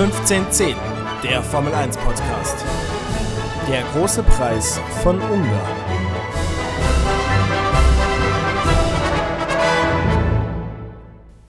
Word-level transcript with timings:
1510, 0.00 0.76
der 1.22 1.42
Formel 1.42 1.74
1 1.74 1.98
Podcast. 1.98 2.64
Der 3.68 3.82
große 3.92 4.22
Preis 4.22 4.80
von 5.02 5.20
Ungarn. 5.20 5.76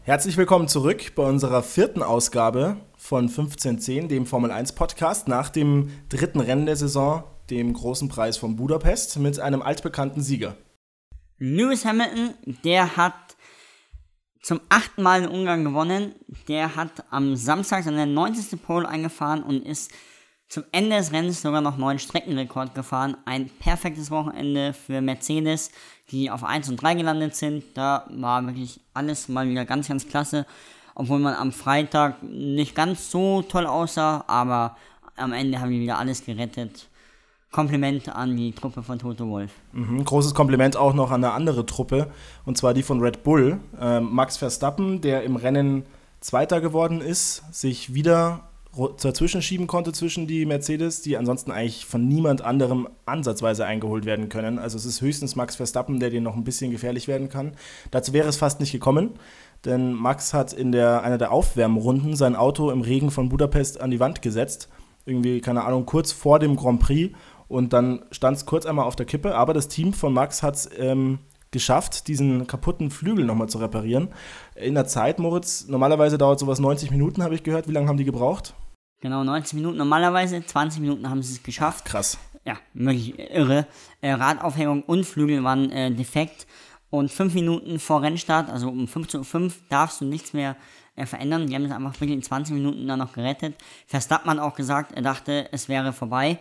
Herzlich 0.01 0.35
willkommen 0.35 0.67
zurück 0.67 1.15
bei 1.15 1.23
unserer 1.23 1.63
vierten 1.63 2.03
Ausgabe 2.03 2.75
von 2.97 3.29
1510, 3.29 4.09
dem 4.09 4.25
Formel 4.25 4.51
1 4.51 4.73
Podcast, 4.73 5.29
nach 5.29 5.47
dem 5.47 5.87
dritten 6.09 6.41
Rennen 6.41 6.65
der 6.65 6.75
Saison, 6.75 7.23
dem 7.49 7.71
großen 7.71 8.09
Preis 8.09 8.35
von 8.35 8.57
Budapest, 8.57 9.17
mit 9.19 9.39
einem 9.39 9.61
altbekannten 9.61 10.21
Sieger. 10.21 10.57
Lewis 11.37 11.85
Hamilton, 11.85 12.33
der 12.65 12.97
hat 12.97 13.37
zum 14.41 14.59
achten 14.67 15.03
Mal 15.03 15.23
in 15.23 15.29
Ungarn 15.29 15.63
gewonnen. 15.63 16.15
Der 16.51 16.75
hat 16.75 17.05
am 17.11 17.37
Samstag 17.37 17.85
seine 17.85 18.05
90. 18.05 18.61
Pole 18.61 18.85
eingefahren 18.85 19.41
und 19.41 19.65
ist 19.65 19.89
zum 20.49 20.65
Ende 20.73 20.97
des 20.97 21.13
Rennens 21.13 21.41
sogar 21.41 21.61
noch 21.61 21.77
neuen 21.77 21.97
Streckenrekord 21.97 22.75
gefahren. 22.75 23.15
Ein 23.23 23.49
perfektes 23.49 24.11
Wochenende 24.11 24.73
für 24.73 24.99
Mercedes, 24.99 25.71
die 26.09 26.29
auf 26.29 26.43
1 26.43 26.67
und 26.67 26.75
3 26.75 26.95
gelandet 26.95 27.37
sind. 27.37 27.63
Da 27.75 28.05
war 28.09 28.45
wirklich 28.45 28.81
alles 28.93 29.29
mal 29.29 29.47
wieder 29.47 29.63
ganz, 29.63 29.87
ganz 29.87 30.05
klasse. 30.09 30.45
Obwohl 30.93 31.19
man 31.19 31.35
am 31.35 31.53
Freitag 31.53 32.21
nicht 32.21 32.75
ganz 32.75 33.09
so 33.09 33.43
toll 33.43 33.65
aussah, 33.65 34.25
aber 34.27 34.75
am 35.15 35.31
Ende 35.31 35.61
haben 35.61 35.69
wir 35.69 35.79
wieder 35.79 35.99
alles 35.99 36.25
gerettet. 36.25 36.89
Kompliment 37.49 38.13
an 38.13 38.35
die 38.35 38.51
Truppe 38.51 38.83
von 38.83 38.99
Toto 38.99 39.25
Wolf. 39.29 39.53
Mhm, 39.71 40.03
großes 40.03 40.33
Kompliment 40.33 40.75
auch 40.75 40.93
noch 40.93 41.11
an 41.11 41.23
eine 41.23 41.31
andere 41.31 41.65
Truppe, 41.65 42.11
und 42.43 42.57
zwar 42.57 42.73
die 42.73 42.83
von 42.83 42.99
Red 42.99 43.23
Bull. 43.23 43.61
Ähm, 43.79 44.09
Max 44.11 44.35
Verstappen, 44.35 44.99
der 44.99 45.23
im 45.23 45.37
Rennen 45.37 45.85
Zweiter 46.21 46.61
geworden 46.61 47.01
ist, 47.01 47.43
sich 47.51 47.93
wieder 47.93 48.51
dazwischen 49.01 49.41
schieben 49.41 49.67
konnte 49.67 49.91
zwischen 49.91 50.27
die 50.27 50.45
Mercedes, 50.45 51.01
die 51.01 51.17
ansonsten 51.17 51.51
eigentlich 51.51 51.85
von 51.85 52.07
niemand 52.07 52.41
anderem 52.41 52.87
ansatzweise 53.05 53.65
eingeholt 53.65 54.05
werden 54.05 54.29
können. 54.29 54.59
Also 54.59 54.77
es 54.77 54.85
ist 54.85 55.01
höchstens 55.01 55.35
Max 55.35 55.57
Verstappen, 55.57 55.99
der 55.99 56.09
den 56.09 56.23
noch 56.23 56.35
ein 56.35 56.45
bisschen 56.45 56.71
gefährlich 56.71 57.07
werden 57.07 57.27
kann. 57.27 57.53
Dazu 57.89 58.13
wäre 58.13 58.29
es 58.29 58.37
fast 58.37 58.61
nicht 58.61 58.71
gekommen, 58.71 59.11
denn 59.65 59.93
Max 59.93 60.33
hat 60.33 60.53
in 60.53 60.71
der, 60.71 61.03
einer 61.03 61.17
der 61.17 61.31
Aufwärmrunden 61.31 62.15
sein 62.15 62.35
Auto 62.35 62.71
im 62.71 62.81
Regen 62.81 63.11
von 63.11 63.27
Budapest 63.27 63.81
an 63.81 63.91
die 63.91 63.99
Wand 63.99 64.21
gesetzt. 64.21 64.69
Irgendwie, 65.05 65.41
keine 65.41 65.65
Ahnung, 65.65 65.85
kurz 65.85 66.11
vor 66.11 66.39
dem 66.39 66.55
Grand 66.55 66.79
Prix 66.79 67.13
und 67.47 67.73
dann 67.73 68.05
stand 68.11 68.37
es 68.37 68.45
kurz 68.45 68.65
einmal 68.65 68.85
auf 68.85 68.95
der 68.95 69.05
Kippe, 69.05 69.35
aber 69.35 69.53
das 69.53 69.67
Team 69.67 69.91
von 69.91 70.13
Max 70.13 70.43
hat 70.43 70.55
es 70.55 70.69
ähm, 70.77 71.19
geschafft, 71.51 72.07
diesen 72.07 72.47
kaputten 72.47 72.89
Flügel 72.89 73.25
nochmal 73.25 73.49
zu 73.49 73.57
reparieren. 73.59 74.09
In 74.55 74.73
der 74.73 74.87
Zeit, 74.87 75.19
Moritz, 75.19 75.67
normalerweise 75.67 76.17
dauert 76.17 76.39
sowas 76.39 76.59
90 76.59 76.91
Minuten, 76.91 77.23
habe 77.23 77.35
ich 77.35 77.43
gehört. 77.43 77.67
Wie 77.67 77.73
lange 77.73 77.87
haben 77.87 77.97
die 77.97 78.05
gebraucht? 78.05 78.53
Genau, 79.01 79.23
90 79.23 79.55
Minuten. 79.55 79.77
Normalerweise 79.77 80.43
20 80.45 80.81
Minuten 80.81 81.09
haben 81.09 81.21
sie 81.21 81.33
es 81.33 81.43
geschafft. 81.43 81.85
Krass. 81.85 82.17
Ja, 82.45 82.57
wirklich 82.73 83.19
irre. 83.19 83.67
Äh, 83.99 84.13
Radaufhängung 84.13 84.83
und 84.83 85.05
Flügel 85.05 85.43
waren 85.43 85.71
äh, 85.71 85.91
defekt. 85.91 86.47
Und 86.89 87.11
5 87.11 87.33
Minuten 87.33 87.79
vor 87.79 88.01
Rennstart, 88.01 88.49
also 88.49 88.67
um 88.69 88.85
15.05 88.85 89.43
Uhr, 89.43 89.51
darfst 89.69 90.01
du 90.01 90.05
nichts 90.05 90.33
mehr 90.33 90.55
äh, 90.95 91.05
verändern. 91.05 91.47
Die 91.47 91.55
haben 91.55 91.65
es 91.65 91.71
einfach 91.71 91.93
wirklich 91.95 92.17
in 92.17 92.23
20 92.23 92.53
Minuten 92.53 92.87
dann 92.87 92.99
noch 92.99 93.13
gerettet. 93.13 93.55
Verstappen 93.87 94.29
hat 94.29 94.39
auch 94.39 94.55
gesagt, 94.55 94.91
er 94.91 95.01
dachte, 95.01 95.47
es 95.51 95.69
wäre 95.69 95.93
vorbei. 95.93 96.37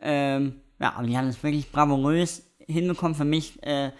Ähm, 0.00 0.60
ja, 0.78 0.94
aber 0.94 1.06
die 1.06 1.16
haben 1.16 1.28
es 1.28 1.42
wirklich 1.42 1.72
bravourös 1.72 2.42
hinbekommen. 2.58 3.14
Für 3.14 3.24
mich 3.24 3.62
äh, 3.62 3.92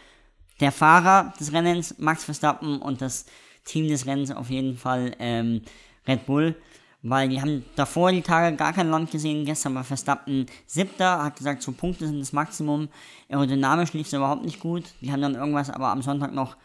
der 0.60 0.72
Fahrer 0.72 1.32
des 1.38 1.52
Rennens, 1.52 1.96
Max 1.98 2.24
Verstappen, 2.24 2.80
und 2.80 3.00
das 3.00 3.26
Team 3.64 3.88
des 3.88 4.06
Rennens 4.06 4.30
auf 4.30 4.50
jeden 4.50 4.76
Fall 4.76 5.12
ähm, 5.18 5.62
Red 6.06 6.26
Bull. 6.26 6.56
Weil 7.02 7.28
die 7.28 7.40
haben 7.40 7.64
davor 7.76 8.10
die 8.10 8.22
Tage 8.22 8.56
gar 8.56 8.72
kein 8.72 8.90
Land 8.90 9.10
gesehen. 9.10 9.44
Gestern 9.44 9.74
war 9.74 9.84
Verstappen 9.84 10.46
siebter, 10.66 11.22
hat 11.22 11.36
gesagt, 11.36 11.62
so 11.62 11.70
Punkte 11.70 12.06
sind 12.06 12.18
das 12.18 12.32
Maximum. 12.32 12.88
Aerodynamisch 13.28 13.92
lief 13.92 14.08
es 14.08 14.12
überhaupt 14.12 14.44
nicht 14.44 14.58
gut. 14.58 14.84
Die 15.00 15.12
haben 15.12 15.22
dann 15.22 15.36
irgendwas 15.36 15.70
aber 15.70 15.88
am 15.88 16.02
Sonntag 16.02 16.32
noch, 16.32 16.56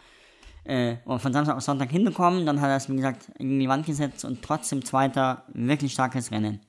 äh, 0.64 0.96
von 1.06 1.34
Samstag 1.34 1.58
auf 1.58 1.64
Sonntag 1.64 1.92
hinbekommen. 1.92 2.46
Dann 2.46 2.60
hat 2.60 2.70
er 2.70 2.78
es, 2.78 2.90
wie 2.90 2.96
gesagt, 2.96 3.30
in 3.38 3.60
die 3.60 3.68
Wand 3.68 3.86
gesetzt 3.86 4.26
und 4.26 4.42
trotzdem 4.42 4.84
zweiter, 4.84 5.44
wirklich 5.54 5.94
starkes 5.94 6.32
Rennen. 6.32 6.60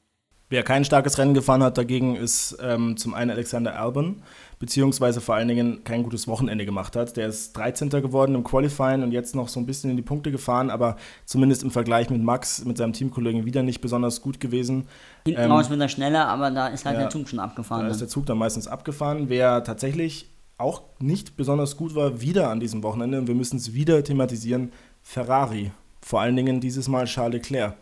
Wer 0.52 0.62
kein 0.62 0.84
starkes 0.84 1.16
Rennen 1.16 1.32
gefahren 1.32 1.62
hat 1.62 1.78
dagegen, 1.78 2.14
ist 2.14 2.58
ähm, 2.60 2.98
zum 2.98 3.14
einen 3.14 3.30
Alexander 3.30 3.80
Albon, 3.80 4.20
beziehungsweise 4.58 5.22
vor 5.22 5.34
allen 5.34 5.48
Dingen 5.48 5.82
kein 5.82 6.02
gutes 6.02 6.28
Wochenende 6.28 6.66
gemacht 6.66 6.94
hat. 6.94 7.16
Der 7.16 7.26
ist 7.26 7.56
13. 7.56 7.88
geworden 7.88 8.34
im 8.34 8.44
Qualifying 8.44 9.02
und 9.02 9.12
jetzt 9.12 9.34
noch 9.34 9.48
so 9.48 9.58
ein 9.58 9.64
bisschen 9.64 9.88
in 9.88 9.96
die 9.96 10.02
Punkte 10.02 10.30
gefahren, 10.30 10.68
aber 10.68 10.96
zumindest 11.24 11.62
im 11.62 11.70
Vergleich 11.70 12.10
mit 12.10 12.22
Max, 12.22 12.66
mit 12.66 12.76
seinem 12.76 12.92
Teamkollegen, 12.92 13.46
wieder 13.46 13.62
nicht 13.62 13.80
besonders 13.80 14.20
gut 14.20 14.40
gewesen. 14.40 14.88
Hinten 15.24 15.40
ähm, 15.40 15.52
raus 15.52 15.70
wird 15.70 15.80
er 15.80 15.88
schneller, 15.88 16.28
aber 16.28 16.50
da 16.50 16.66
ist 16.66 16.84
halt 16.84 16.96
ja, 16.96 17.04
der 17.04 17.08
Zug 17.10 17.30
schon 17.30 17.38
abgefahren. 17.38 17.86
Da 17.86 17.90
ist 17.90 18.02
der 18.02 18.08
Zug 18.08 18.26
dann 18.26 18.36
meistens 18.36 18.68
abgefahren. 18.68 19.30
Wer 19.30 19.64
tatsächlich 19.64 20.28
auch 20.58 20.82
nicht 20.98 21.38
besonders 21.38 21.78
gut 21.78 21.94
war, 21.94 22.20
wieder 22.20 22.50
an 22.50 22.60
diesem 22.60 22.82
Wochenende, 22.82 23.18
und 23.18 23.26
wir 23.26 23.34
müssen 23.34 23.56
es 23.56 23.72
wieder 23.72 24.04
thematisieren, 24.04 24.70
Ferrari. 25.00 25.72
Vor 26.02 26.20
allen 26.20 26.36
Dingen 26.36 26.60
dieses 26.60 26.88
Mal 26.88 27.06
Charles 27.06 27.36
Leclerc. 27.36 27.74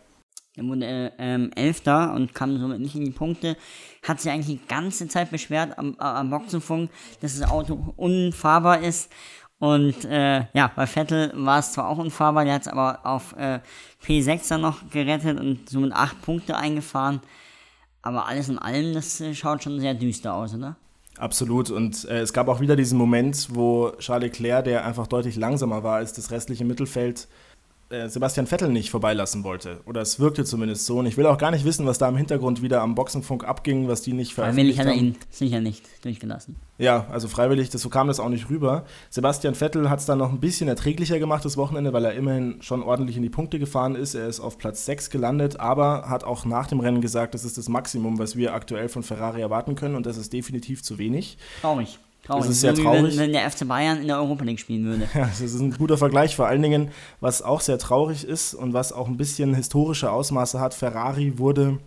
Er 0.57 0.65
wurde 0.65 0.85
äh, 0.85 1.11
ähm, 1.17 1.51
Elfter 1.55 2.13
und 2.13 2.33
kam 2.33 2.59
somit 2.59 2.81
nicht 2.81 2.95
in 2.95 3.05
die 3.05 3.11
Punkte. 3.11 3.55
Hat 4.03 4.19
sich 4.19 4.31
eigentlich 4.31 4.59
die 4.59 4.67
ganze 4.67 5.07
Zeit 5.07 5.31
beschwert 5.31 5.77
am, 5.77 5.93
äh, 5.93 6.03
am 6.03 6.29
Boxenfunk, 6.29 6.89
dass 7.21 7.39
das 7.39 7.49
Auto 7.49 7.93
unfahrbar 7.95 8.81
ist. 8.81 9.09
Und 9.59 10.05
äh, 10.05 10.47
ja, 10.53 10.71
bei 10.75 10.87
Vettel 10.87 11.31
war 11.35 11.59
es 11.59 11.71
zwar 11.71 11.87
auch 11.87 11.99
unfahrbar, 11.99 12.45
der 12.45 12.55
hat 12.55 12.63
es 12.63 12.67
aber 12.67 13.05
auf 13.05 13.35
äh, 13.37 13.59
P6 14.03 14.49
dann 14.49 14.61
noch 14.61 14.89
gerettet 14.89 15.39
und 15.39 15.69
somit 15.69 15.93
acht 15.93 16.21
Punkte 16.21 16.57
eingefahren. 16.57 17.21
Aber 18.01 18.25
alles 18.25 18.49
in 18.49 18.57
allem, 18.57 18.93
das 18.93 19.21
äh, 19.21 19.33
schaut 19.35 19.63
schon 19.63 19.79
sehr 19.79 19.93
düster 19.93 20.33
aus, 20.33 20.55
oder? 20.55 20.75
Absolut. 21.17 21.69
Und 21.69 22.05
äh, 22.05 22.21
es 22.21 22.33
gab 22.33 22.47
auch 22.47 22.59
wieder 22.59 22.75
diesen 22.75 22.97
Moment, 22.97 23.49
wo 23.51 23.91
Charles 23.99 24.31
Leclerc, 24.31 24.65
der 24.65 24.85
einfach 24.85 25.07
deutlich 25.07 25.35
langsamer 25.35 25.83
war 25.83 25.97
als 25.97 26.13
das 26.13 26.31
restliche 26.31 26.65
Mittelfeld, 26.65 27.27
äh, 27.91 28.09
Sebastian 28.09 28.47
Vettel 28.47 28.69
nicht 28.69 28.89
vorbeilassen 28.89 29.43
wollte. 29.43 29.81
Oder 29.85 30.01
es 30.01 30.19
wirkte 30.19 30.45
zumindest 30.45 30.85
so. 30.85 30.99
Und 30.99 31.05
ich 31.05 31.17
will 31.17 31.25
auch 31.25 31.37
gar 31.37 31.51
nicht 31.51 31.65
wissen, 31.65 31.85
was 31.85 31.97
da 31.97 32.07
im 32.09 32.17
Hintergrund 32.17 32.61
wieder 32.61 32.81
am 32.81 32.95
Boxenfunk 32.95 33.43
abging, 33.43 33.87
was 33.87 34.01
die 34.01 34.13
nicht 34.13 34.33
veröffentlicht 34.33 34.79
haben. 34.79 34.85
Freiwillig 34.85 35.01
hat 35.01 35.11
er 35.11 35.15
ihn 35.15 35.17
sicher 35.29 35.61
nicht 35.61 35.83
durchgelassen. 36.03 36.55
Ja, 36.77 37.05
also 37.11 37.27
freiwillig, 37.27 37.69
das, 37.69 37.81
so 37.81 37.89
kam 37.89 38.07
das 38.07 38.19
auch 38.19 38.29
nicht 38.29 38.49
rüber. 38.49 38.85
Sebastian 39.09 39.53
Vettel 39.55 39.89
hat 39.89 39.99
es 39.99 40.05
dann 40.05 40.17
noch 40.17 40.31
ein 40.31 40.39
bisschen 40.39 40.67
erträglicher 40.67 41.19
gemacht 41.19 41.45
das 41.45 41.57
Wochenende, 41.57 41.93
weil 41.93 42.05
er 42.05 42.13
immerhin 42.13 42.61
schon 42.61 42.81
ordentlich 42.81 43.17
in 43.17 43.23
die 43.23 43.29
Punkte 43.29 43.59
gefahren 43.59 43.95
ist. 43.95 44.15
Er 44.15 44.27
ist 44.27 44.39
auf 44.39 44.57
Platz 44.57 44.85
6 44.85 45.09
gelandet, 45.09 45.59
aber 45.59 46.09
hat 46.09 46.23
auch 46.23 46.45
nach 46.45 46.67
dem 46.67 46.79
Rennen 46.79 47.01
gesagt, 47.01 47.33
das 47.33 47.45
ist 47.45 47.57
das 47.57 47.69
Maximum, 47.69 48.17
was 48.17 48.35
wir 48.35 48.53
aktuell 48.53 48.89
von 48.89 49.03
Ferrari 49.03 49.41
erwarten 49.41 49.75
können 49.75 49.95
und 49.95 50.05
das 50.05 50.17
ist 50.17 50.33
definitiv 50.33 50.81
zu 50.81 50.97
wenig. 50.97 51.37
Traurig. 51.61 51.99
Traurig. 52.23 52.43
Das 52.43 52.51
ist 52.51 52.61
sehr 52.61 52.75
traurig. 52.75 53.17
Wenn, 53.17 53.19
wenn, 53.19 53.31
der 53.33 53.49
FC 53.49 53.67
Bayern 53.67 54.01
in 54.01 54.07
der 54.07 54.17
Europa 54.17 54.43
League 54.43 54.59
spielen 54.59 54.85
würde. 54.85 55.09
Ja, 55.13 55.21
das 55.25 55.41
ist 55.41 55.59
ein 55.59 55.71
guter 55.71 55.97
Vergleich. 55.97 56.35
Vor 56.35 56.47
allen 56.47 56.61
Dingen, 56.61 56.89
was 57.19 57.41
auch 57.41 57.61
sehr 57.61 57.77
traurig 57.77 58.23
ist 58.23 58.53
und 58.53 58.73
was 58.73 58.93
auch 58.93 59.07
ein 59.07 59.17
bisschen 59.17 59.55
historische 59.55 60.11
Ausmaße 60.11 60.59
hat, 60.59 60.73
Ferrari 60.73 61.37
wurde 61.37 61.79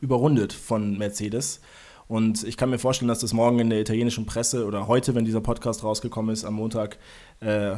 überrundet 0.00 0.52
von 0.52 0.98
Mercedes. 0.98 1.60
Und 2.08 2.42
ich 2.44 2.56
kann 2.56 2.70
mir 2.70 2.78
vorstellen, 2.78 3.08
dass 3.08 3.20
das 3.20 3.32
morgen 3.32 3.58
in 3.60 3.70
der 3.70 3.80
italienischen 3.80 4.26
Presse 4.26 4.66
oder 4.66 4.88
heute, 4.88 5.14
wenn 5.14 5.24
dieser 5.24 5.40
Podcast 5.40 5.84
rausgekommen 5.84 6.32
ist, 6.32 6.44
am 6.44 6.54
Montag, 6.54 6.98
äh, 7.40 7.76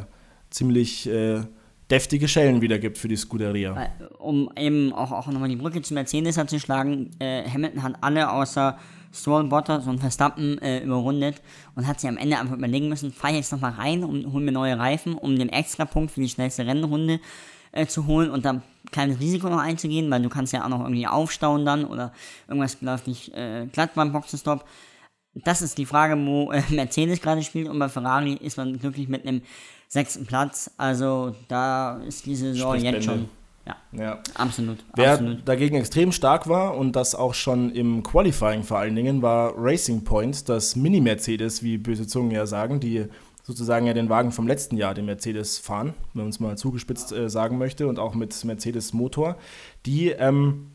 ziemlich 0.49 1.07
äh, 1.07 1.41
deftige 1.89 2.27
Schellen 2.27 2.61
wieder 2.61 2.79
gibt 2.79 2.97
für 2.97 3.07
die 3.07 3.15
Scuderia. 3.15 3.89
Um 4.17 4.49
eben 4.57 4.91
auch, 4.91 5.11
auch 5.11 5.27
nochmal 5.27 5.49
die 5.49 5.55
Brücke 5.55 5.81
zu 5.81 5.93
Mercedes 5.93 6.35
zu 6.47 6.59
schlagen, 6.59 7.11
äh, 7.19 7.47
Hamilton 7.47 7.83
hat 7.83 7.93
alle 8.01 8.31
außer 8.31 8.77
Stroll, 9.15 9.45
Bottas 9.45 9.87
und 9.87 9.99
Verstappen 9.99 10.57
äh, 10.59 10.79
überrundet 10.79 11.41
und 11.75 11.87
hat 11.87 11.99
sich 11.99 12.09
am 12.09 12.17
Ende 12.17 12.37
einfach 12.37 12.55
überlegen 12.55 12.89
müssen, 12.89 13.11
fahre 13.11 13.33
ich 13.33 13.39
jetzt 13.39 13.51
nochmal 13.51 13.73
rein 13.73 14.03
und 14.03 14.31
hole 14.31 14.43
mir 14.43 14.51
neue 14.51 14.77
Reifen, 14.77 15.15
um 15.15 15.37
den 15.37 15.49
Extrapunkt 15.49 16.11
für 16.11 16.21
die 16.21 16.29
schnellste 16.29 16.65
Rennrunde 16.65 17.19
äh, 17.71 17.85
zu 17.87 18.07
holen 18.07 18.29
und 18.29 18.45
dann 18.45 18.61
kleines 18.91 19.19
Risiko 19.19 19.49
noch 19.49 19.59
einzugehen, 19.59 20.09
weil 20.11 20.21
du 20.21 20.29
kannst 20.29 20.53
ja 20.53 20.63
auch 20.63 20.69
noch 20.69 20.81
irgendwie 20.81 21.07
aufstauen 21.07 21.65
dann 21.65 21.85
oder 21.85 22.13
irgendwas 22.47 22.81
läuft 22.81 23.07
nicht 23.07 23.33
äh, 23.33 23.67
glatt 23.71 23.91
beim 23.95 24.11
Boxenstopp. 24.11 24.65
Das 25.33 25.61
ist 25.61 25.77
die 25.77 25.85
Frage, 25.85 26.15
wo 26.25 26.51
äh, 26.51 26.63
Mercedes 26.69 27.21
gerade 27.21 27.43
spielt 27.43 27.67
und 27.67 27.79
bei 27.79 27.89
Ferrari 27.89 28.33
ist 28.33 28.57
man 28.57 28.79
glücklich 28.79 29.07
mit 29.07 29.27
einem 29.27 29.41
sechsten 29.87 30.25
Platz. 30.25 30.71
Also 30.77 31.35
da 31.47 31.97
ist 31.99 32.25
diese 32.25 32.53
Saison 32.53 32.75
jetzt 32.77 33.05
schon 33.05 33.29
ja, 33.67 33.75
ja. 33.91 34.19
absolut. 34.35 34.77
Wer 34.95 35.13
absolut. 35.13 35.47
dagegen 35.47 35.75
extrem 35.75 36.11
stark 36.11 36.47
war 36.47 36.77
und 36.77 36.95
das 36.95 37.15
auch 37.15 37.33
schon 37.33 37.71
im 37.71 38.03
Qualifying 38.03 38.63
vor 38.63 38.77
allen 38.77 38.95
Dingen, 38.95 39.21
war 39.21 39.53
Racing 39.57 40.03
Point, 40.03 40.47
das 40.49 40.75
Mini-Mercedes, 40.75 41.63
wie 41.63 41.77
böse 41.77 42.05
Zungen 42.07 42.31
ja 42.31 42.45
sagen, 42.45 42.79
die 42.79 43.07
sozusagen 43.43 43.85
ja 43.85 43.93
den 43.93 44.09
Wagen 44.09 44.31
vom 44.31 44.47
letzten 44.47 44.75
Jahr, 44.75 44.93
den 44.93 45.05
Mercedes 45.05 45.59
fahren, 45.59 45.93
wenn 46.13 46.23
man 46.23 46.29
es 46.29 46.39
mal 46.39 46.57
zugespitzt 46.57 47.11
äh, 47.11 47.29
sagen 47.29 47.57
möchte, 47.57 47.87
und 47.87 47.99
auch 47.99 48.15
mit 48.15 48.43
Mercedes-Motor, 48.43 49.37
die 49.85 50.09
ähm, 50.09 50.71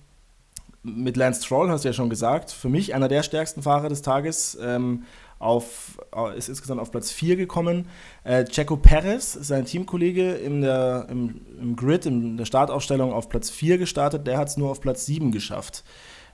mit 0.82 1.16
Lance 1.16 1.44
Stroll, 1.44 1.70
hast 1.70 1.84
du 1.84 1.88
ja 1.88 1.92
schon 1.92 2.10
gesagt, 2.10 2.50
für 2.50 2.69
mich 2.69 2.94
einer 2.94 3.08
der 3.08 3.22
stärksten 3.22 3.62
Fahrer 3.62 3.88
des 3.88 4.02
Tages, 4.02 4.58
ähm, 4.62 5.04
auf, 5.40 5.98
äh, 6.14 6.38
ist 6.38 6.48
insgesamt 6.48 6.81
auf 6.81 6.92
Platz 6.92 7.10
4 7.10 7.34
gekommen. 7.34 7.88
Äh, 8.22 8.44
Checo 8.44 8.76
Perez, 8.76 9.32
sein 9.32 9.64
Teamkollege 9.64 10.34
in 10.34 10.60
der, 10.60 11.06
im, 11.10 11.40
im 11.60 11.75
Grid, 11.75 12.06
in 12.06 12.37
der 12.37 12.44
Startaufstellung 12.44 13.12
auf 13.12 13.28
Platz 13.28 13.50
4 13.50 13.78
gestartet, 13.78 14.26
der 14.26 14.38
hat 14.38 14.48
es 14.48 14.56
nur 14.56 14.70
auf 14.70 14.81
Platz 14.81 15.06
7 15.06 15.32
geschafft. 15.32 15.82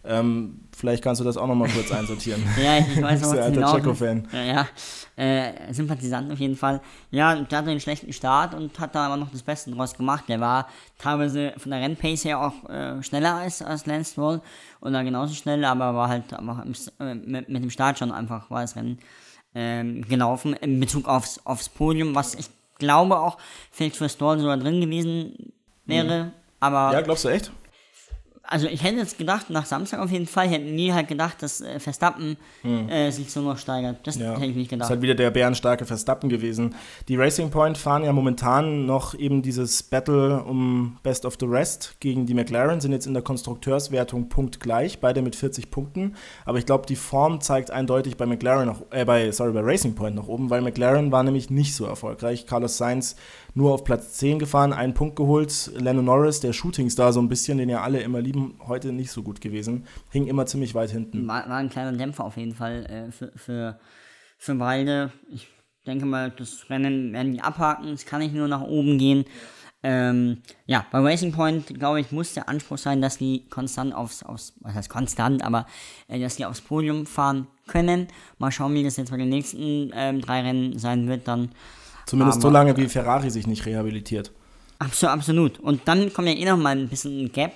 Ähm, 0.08 0.60
vielleicht 0.76 1.02
kannst 1.02 1.20
du 1.20 1.24
das 1.24 1.36
auch 1.36 1.46
nochmal 1.46 1.68
kurz 1.68 1.90
einsortieren. 1.92 2.42
ja, 2.62 2.78
ich 2.78 3.02
weiß 3.02 3.22
noch, 3.22 3.32
was 3.32 3.38
alter 3.38 3.50
genau. 3.50 3.74
Checo-Fan. 3.74 4.28
Ja, 4.32 4.66
äh, 5.16 5.72
Sympathisant 5.72 6.30
auf 6.32 6.38
jeden 6.38 6.56
Fall. 6.56 6.80
Ja, 7.10 7.34
der 7.34 7.58
hatte 7.58 7.70
einen 7.70 7.80
schlechten 7.80 8.12
Start 8.12 8.54
und 8.54 8.78
hat 8.78 8.94
da 8.94 9.06
aber 9.06 9.16
noch 9.16 9.30
das 9.30 9.42
Beste 9.42 9.70
draus 9.70 9.94
gemacht. 9.94 10.24
Der 10.28 10.40
war 10.40 10.68
teilweise 10.98 11.54
von 11.56 11.70
der 11.70 11.80
Rennpace 11.80 12.24
her 12.24 12.40
auch 12.40 12.68
äh, 12.68 13.02
schneller 13.02 13.34
als, 13.36 13.62
als 13.62 13.86
Lance 13.86 14.12
Stroll 14.12 14.40
oder 14.80 15.02
genauso 15.04 15.34
schnell, 15.34 15.64
aber 15.64 15.94
war 15.94 16.08
halt 16.08 16.24
im, 16.32 16.74
äh, 17.00 17.14
mit, 17.14 17.48
mit, 17.48 17.62
dem 17.62 17.70
Start 17.70 17.98
schon 17.98 18.12
einfach 18.12 18.50
war 18.50 18.62
das 18.62 18.76
Rennen 18.76 18.98
ähm, 19.54 20.06
gelaufen 20.06 20.52
in 20.54 20.78
Bezug 20.78 21.08
aufs, 21.08 21.40
aufs 21.44 21.68
Podium, 21.68 22.14
was 22.14 22.34
ich 22.34 22.46
glaube 22.78 23.18
auch 23.18 23.38
vielleicht 23.70 23.96
für 23.96 24.08
Stroll 24.08 24.38
sogar 24.38 24.56
drin 24.58 24.80
gewesen 24.80 25.52
wäre. 25.86 26.24
Mhm. 26.24 26.32
Aber 26.60 26.92
ja, 26.92 27.00
glaubst 27.00 27.24
du 27.24 27.28
echt? 27.28 27.50
Also 28.48 28.66
ich 28.66 28.82
hätte 28.82 28.96
jetzt 28.96 29.18
gedacht, 29.18 29.50
nach 29.50 29.66
Samstag 29.66 30.00
auf 30.00 30.10
jeden 30.10 30.26
Fall, 30.26 30.48
hätte 30.48 30.64
nie 30.64 30.92
halt 30.92 31.08
gedacht, 31.08 31.42
dass 31.42 31.60
äh, 31.60 31.80
Verstappen 31.80 32.36
hm. 32.62 32.88
äh, 32.88 33.10
sich 33.10 33.30
so 33.30 33.40
noch 33.40 33.58
steigert. 33.58 34.06
Das 34.06 34.16
ja. 34.16 34.34
hätte 34.34 34.46
ich 34.46 34.56
nicht 34.56 34.70
gedacht. 34.70 34.82
Das 34.82 34.88
ist 34.88 34.90
halt 34.90 35.02
wieder 35.02 35.14
der 35.14 35.30
bärenstarke 35.30 35.84
Verstappen 35.84 36.28
gewesen. 36.28 36.74
Die 37.08 37.16
Racing 37.16 37.50
Point 37.50 37.78
fahren 37.78 38.04
ja 38.04 38.12
momentan 38.12 38.86
noch 38.86 39.14
eben 39.14 39.42
dieses 39.42 39.82
Battle 39.82 40.42
um 40.44 40.98
Best 41.02 41.24
of 41.24 41.36
the 41.40 41.46
Rest 41.46 41.96
gegen 42.00 42.26
die 42.26 42.34
McLaren, 42.34 42.80
sind 42.80 42.92
jetzt 42.92 43.06
in 43.06 43.14
der 43.14 43.22
Konstrukteurswertung 43.22 44.28
punktgleich, 44.28 45.00
beide 45.00 45.22
mit 45.22 45.36
40 45.36 45.70
Punkten. 45.70 46.14
Aber 46.44 46.58
ich 46.58 46.66
glaube, 46.66 46.86
die 46.86 46.96
Form 46.96 47.40
zeigt 47.40 47.70
eindeutig 47.70 48.16
bei 48.16 48.26
McLaren 48.26 48.66
noch, 48.66 48.82
äh, 48.90 49.04
bei, 49.04 49.30
sorry, 49.32 49.52
bei 49.52 49.60
Racing 49.60 49.94
Point 49.94 50.16
noch 50.16 50.28
oben, 50.28 50.50
weil 50.50 50.60
McLaren 50.60 51.12
war 51.12 51.22
nämlich 51.22 51.50
nicht 51.50 51.74
so 51.74 51.84
erfolgreich. 51.84 52.46
Carlos 52.46 52.76
Sainz 52.76 53.16
nur 53.56 53.72
auf 53.72 53.84
Platz 53.84 54.12
10 54.18 54.38
gefahren, 54.38 54.74
einen 54.74 54.92
Punkt 54.92 55.16
geholt. 55.16 55.72
Lennon 55.74 56.04
Norris, 56.04 56.40
der 56.40 56.52
Shootingstar 56.52 57.14
so 57.14 57.20
ein 57.20 57.28
bisschen, 57.28 57.56
den 57.56 57.70
ja 57.70 57.82
alle 57.82 58.00
immer 58.00 58.20
lieben, 58.20 58.60
heute 58.66 58.92
nicht 58.92 59.10
so 59.10 59.22
gut 59.22 59.40
gewesen. 59.40 59.86
Hing 60.10 60.26
immer 60.26 60.44
ziemlich 60.44 60.74
weit 60.74 60.90
hinten. 60.90 61.26
War, 61.26 61.48
war 61.48 61.56
ein 61.56 61.70
kleiner 61.70 61.96
Dämpfer 61.96 62.24
auf 62.24 62.36
jeden 62.36 62.54
Fall 62.54 62.84
äh, 62.84 63.10
für, 63.10 63.32
für, 63.34 63.80
für 64.36 64.54
beide. 64.56 65.10
Ich 65.30 65.48
denke 65.86 66.04
mal, 66.04 66.30
das 66.30 66.68
Rennen 66.68 67.14
werden 67.14 67.32
die 67.32 67.40
abhaken. 67.40 67.88
Es 67.88 68.04
kann 68.04 68.20
nicht 68.20 68.34
nur 68.34 68.46
nach 68.46 68.60
oben 68.60 68.98
gehen. 68.98 69.24
Ähm, 69.82 70.42
ja, 70.66 70.84
bei 70.90 70.98
Racing 70.98 71.32
Point, 71.32 71.78
glaube 71.78 72.00
ich, 72.00 72.12
muss 72.12 72.34
der 72.34 72.50
Anspruch 72.50 72.76
sein, 72.76 73.00
dass 73.00 73.16
die 73.16 73.48
konstant 73.48 73.94
aufs, 73.94 74.22
aufs 74.22 74.52
was 74.60 74.74
heißt 74.74 74.90
konstant, 74.90 75.42
aber 75.42 75.64
äh, 76.08 76.20
dass 76.20 76.36
die 76.36 76.44
aufs 76.44 76.60
Podium 76.60 77.06
fahren 77.06 77.46
können. 77.68 78.08
Mal 78.38 78.52
schauen, 78.52 78.74
wie 78.74 78.84
das 78.84 78.98
jetzt 78.98 79.10
bei 79.10 79.16
den 79.16 79.30
nächsten 79.30 79.92
ähm, 79.94 80.20
drei 80.20 80.42
Rennen 80.42 80.78
sein 80.78 81.08
wird. 81.08 81.26
Dann 81.26 81.52
Zumindest 82.06 82.40
so 82.40 82.50
lange, 82.50 82.76
wie 82.76 82.88
Ferrari 82.88 83.30
sich 83.30 83.46
nicht 83.46 83.66
rehabilitiert. 83.66 84.32
Absolut, 84.78 85.12
absolut. 85.12 85.60
Und 85.60 85.82
dann 85.86 86.12
kommt 86.12 86.28
ja 86.28 86.34
eh 86.34 86.44
noch 86.44 86.56
mal 86.56 86.76
ein 86.76 86.88
bisschen 86.88 87.24
ein 87.24 87.32
Gap 87.32 87.52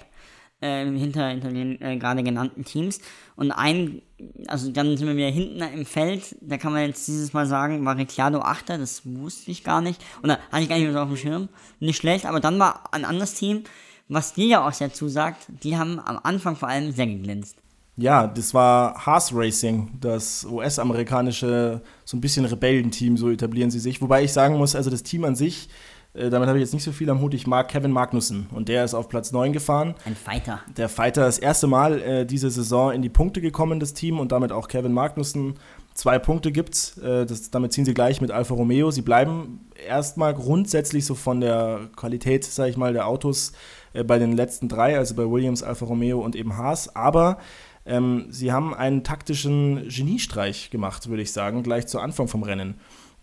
äh, 0.61 0.85
hinter, 0.85 1.29
hinter 1.29 1.51
den 1.51 1.81
äh, 1.81 1.97
gerade 1.97 2.23
genannten 2.23 2.65
Teams. 2.65 3.01
Und 3.37 3.53
ein, 3.53 4.03
also 4.49 4.71
dann 4.71 4.97
sind 4.97 5.07
wir 5.07 5.17
wieder 5.17 5.31
hinten 5.31 5.63
im 5.63 5.87
Feld. 5.87 6.37
Da 6.41 6.59
kann 6.59 6.73
man 6.73 6.87
jetzt 6.87 7.07
dieses 7.07 7.33
Mal 7.33 7.47
sagen, 7.47 7.85
war 7.85 7.97
Ricciardo 7.97 8.41
Achter, 8.41 8.77
das 8.77 9.03
wusste 9.05 9.51
ich 9.51 9.65
gar 9.65 9.81
nicht. 9.81 10.03
Oder 10.23 10.39
hatte 10.51 10.63
ich 10.63 10.69
gar 10.69 10.77
nicht 10.77 10.85
mehr 10.85 10.93
so 10.93 11.01
auf 11.01 11.09
dem 11.09 11.17
Schirm. 11.17 11.49
Nicht 11.79 11.99
schlecht, 11.99 12.27
aber 12.27 12.41
dann 12.41 12.59
war 12.59 12.93
ein 12.93 13.05
anderes 13.05 13.35
Team, 13.35 13.65
was 14.09 14.35
dir 14.35 14.47
ja 14.47 14.67
auch 14.67 14.73
sehr 14.73 14.93
zusagt, 14.93 15.47
die 15.63 15.77
haben 15.77 16.01
am 16.01 16.19
Anfang 16.23 16.57
vor 16.57 16.69
allem 16.69 16.91
sehr 16.91 17.07
geglänzt. 17.07 17.57
Ja, 17.97 18.27
das 18.27 18.55
war 18.55 19.05
Haas 19.05 19.31
Racing, 19.35 19.91
das 20.01 20.45
US-amerikanische, 20.45 21.83
so 22.05 22.17
ein 22.17 22.21
bisschen 22.21 22.45
Rebellenteam, 22.45 23.17
so 23.17 23.31
etablieren 23.31 23.71
sie 23.71 23.81
sich. 23.81 24.01
Wobei 24.01 24.25
ich 24.25 24.33
sagen 24.33 24.57
muss, 24.57 24.75
also 24.75 24.91
das 24.91 25.03
Team 25.03 25.25
an 25.25 25.35
sich, 25.35 25.69
äh, 26.13 26.29
damit 26.29 26.49
habe 26.49 26.59
ich 26.59 26.63
jetzt 26.63 26.73
nicht 26.73 26.83
so 26.83 26.93
viel 26.93 27.09
am 27.11 27.21
Hut. 27.21 27.35
Ich 27.35 27.47
mag 27.47 27.69
Kevin 27.69 27.93
Magnussen 27.93 28.49
und 28.53 28.69
der 28.69 28.85
ist 28.85 28.95
auf 28.95 29.09
Platz 29.09 29.33
9 29.33 29.53
gefahren. 29.53 29.95
Ein 30.05 30.17
Fighter. 30.17 30.61
Der 30.77 30.89
Fighter, 30.89 31.23
das 31.23 31.39
erste 31.39 31.67
Mal 31.67 32.01
äh, 32.01 32.27
diese 32.27 32.51
Saison 32.51 32.93
in 32.93 33.03
die 33.03 33.09
Punkte 33.09 33.41
gekommen, 33.41 33.79
das 33.79 33.95
Team 33.95 34.19
und 34.19 34.33
damit 34.33 34.51
auch 34.51 34.69
Kevin 34.69 34.93
Magnussen. 34.93 35.55
Zwei 35.95 36.19
Punkte 36.19 36.51
gibt's, 36.51 36.99
äh, 36.99 37.27
das, 37.27 37.51
damit 37.51 37.73
ziehen 37.73 37.85
sie 37.85 37.95
gleich 37.95 38.21
mit 38.21 38.31
Alfa 38.31 38.55
Romeo. 38.55 38.91
Sie 38.91 39.03
bleiben 39.03 39.69
erstmal 39.87 40.35
grundsätzlich 40.35 41.05
so 41.05 41.15
von 41.15 41.41
der 41.41 41.91
Qualität, 41.95 42.45
sage 42.45 42.71
ich 42.71 42.77
mal, 42.77 42.93
der 42.93 43.07
Autos 43.07 43.53
äh, 43.93 44.03
bei 44.03 44.19
den 44.19 44.33
letzten 44.33 44.69
drei, 44.69 44.99
also 44.99 45.15
bei 45.15 45.31
Williams, 45.31 45.63
Alfa 45.63 45.87
Romeo 45.87 46.21
und 46.21 46.35
eben 46.35 46.57
Haas. 46.57 46.95
Aber 46.97 47.39
ähm, 47.87 48.27
sie 48.31 48.53
haben 48.53 48.75
einen 48.75 49.05
taktischen 49.05 49.89
Geniestreich 49.89 50.71
gemacht, 50.71 51.09
würde 51.09 51.23
ich 51.23 51.33
sagen, 51.33 51.63
gleich 51.63 51.87
zu 51.87 51.99
Anfang 51.99 52.29
vom 52.29 52.43
Rennen. 52.43 52.75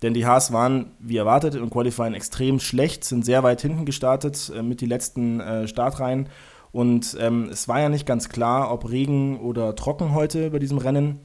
Denn 0.02 0.14
die 0.14 0.26
Haas 0.26 0.52
waren, 0.52 0.92
wie 1.00 1.18
erwartet, 1.18 1.56
im 1.56 1.70
Qualifying 1.70 2.14
extrem 2.14 2.60
schlecht, 2.60 3.04
sind 3.04 3.26
sehr 3.26 3.44
weit 3.44 3.62
hinten 3.62 3.86
gestartet 3.86 4.52
äh, 4.56 4.62
mit 4.62 4.82
den 4.82 4.90
letzten 4.90 5.40
äh, 5.40 5.68
Startreihen. 5.68 6.30
Und 6.72 7.18
ähm, 7.20 7.50
es 7.52 7.68
war 7.68 7.80
ja 7.80 7.90
nicht 7.90 8.06
ganz 8.06 8.30
klar, 8.30 8.72
ob 8.72 8.90
Regen 8.90 9.40
oder 9.40 9.76
trocken 9.76 10.14
heute 10.14 10.52
bei 10.52 10.60
diesem 10.60 10.78
Rennen, 10.78 11.20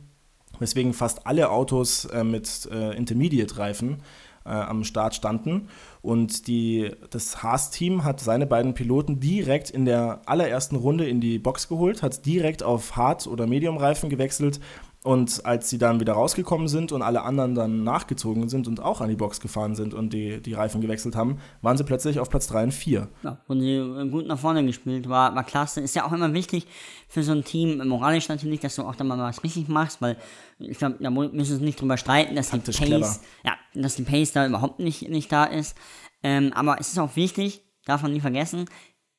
weswegen 0.58 0.94
fast 0.94 1.26
alle 1.26 1.50
Autos 1.50 2.06
äh, 2.06 2.24
mit 2.24 2.68
äh, 2.72 2.96
Intermediate-Reifen 2.96 3.98
äh, 4.44 4.50
am 4.50 4.84
Start 4.84 5.14
standen. 5.14 5.68
Und 6.00 6.46
die, 6.46 6.90
das 7.10 7.42
Haas-Team 7.42 8.04
hat 8.04 8.20
seine 8.20 8.46
beiden 8.46 8.74
Piloten 8.74 9.20
direkt 9.20 9.70
in 9.70 9.84
der 9.84 10.20
allerersten 10.26 10.76
Runde 10.76 11.06
in 11.08 11.20
die 11.20 11.38
Box 11.38 11.68
geholt, 11.68 12.02
hat 12.02 12.26
direkt 12.26 12.62
auf 12.62 12.96
Hard- 12.96 13.26
oder 13.26 13.46
Medium-Reifen 13.46 14.10
gewechselt 14.10 14.60
und 15.04 15.44
als 15.44 15.68
sie 15.68 15.78
dann 15.78 15.98
wieder 15.98 16.12
rausgekommen 16.12 16.68
sind 16.68 16.92
und 16.92 17.02
alle 17.02 17.22
anderen 17.22 17.56
dann 17.56 17.82
nachgezogen 17.82 18.48
sind 18.48 18.68
und 18.68 18.80
auch 18.80 19.00
an 19.00 19.08
die 19.08 19.16
Box 19.16 19.40
gefahren 19.40 19.74
sind 19.74 19.94
und 19.94 20.12
die, 20.12 20.40
die 20.40 20.54
Reifen 20.54 20.80
gewechselt 20.80 21.16
haben, 21.16 21.38
waren 21.60 21.76
sie 21.76 21.82
plötzlich 21.82 22.20
auf 22.20 22.30
Platz 22.30 22.46
3 22.46 22.64
und 22.64 22.72
4. 22.72 23.08
Ja, 23.24 23.38
und 23.48 23.60
sie 23.60 23.74
äh, 23.74 24.08
gut 24.08 24.26
nach 24.26 24.38
vorne 24.38 24.64
gespielt, 24.64 25.08
war, 25.08 25.34
war 25.34 25.42
klasse. 25.42 25.80
Ist 25.80 25.96
ja 25.96 26.06
auch 26.06 26.12
immer 26.12 26.32
wichtig 26.34 26.68
für 27.08 27.24
so 27.24 27.32
ein 27.32 27.42
Team, 27.44 27.86
moralisch 27.88 28.28
natürlich, 28.28 28.60
dass 28.60 28.76
du 28.76 28.82
auch 28.82 28.94
dann 28.94 29.08
mal 29.08 29.18
was 29.18 29.42
richtig 29.42 29.68
machst, 29.68 30.00
weil 30.00 30.16
ich 30.60 30.78
glaube, 30.78 30.96
da 31.00 31.10
müssen 31.10 31.32
wir 31.32 31.40
uns 31.40 31.60
nicht 31.60 31.80
drüber 31.80 31.96
streiten, 31.96 32.36
dass 32.36 32.50
Taktisch 32.50 32.76
die 32.76 32.90
Pace, 32.90 33.20
ja, 33.44 33.54
dass 33.74 33.96
die 33.96 34.04
Pace 34.04 34.32
da 34.32 34.46
überhaupt 34.46 34.78
nicht, 34.78 35.08
nicht 35.08 35.32
da 35.32 35.44
ist. 35.44 35.76
Ähm, 36.22 36.52
aber 36.54 36.78
es 36.78 36.88
ist 36.88 36.98
auch 37.00 37.16
wichtig, 37.16 37.64
darf 37.86 38.02
man 38.02 38.12
nie 38.12 38.20
vergessen, 38.20 38.66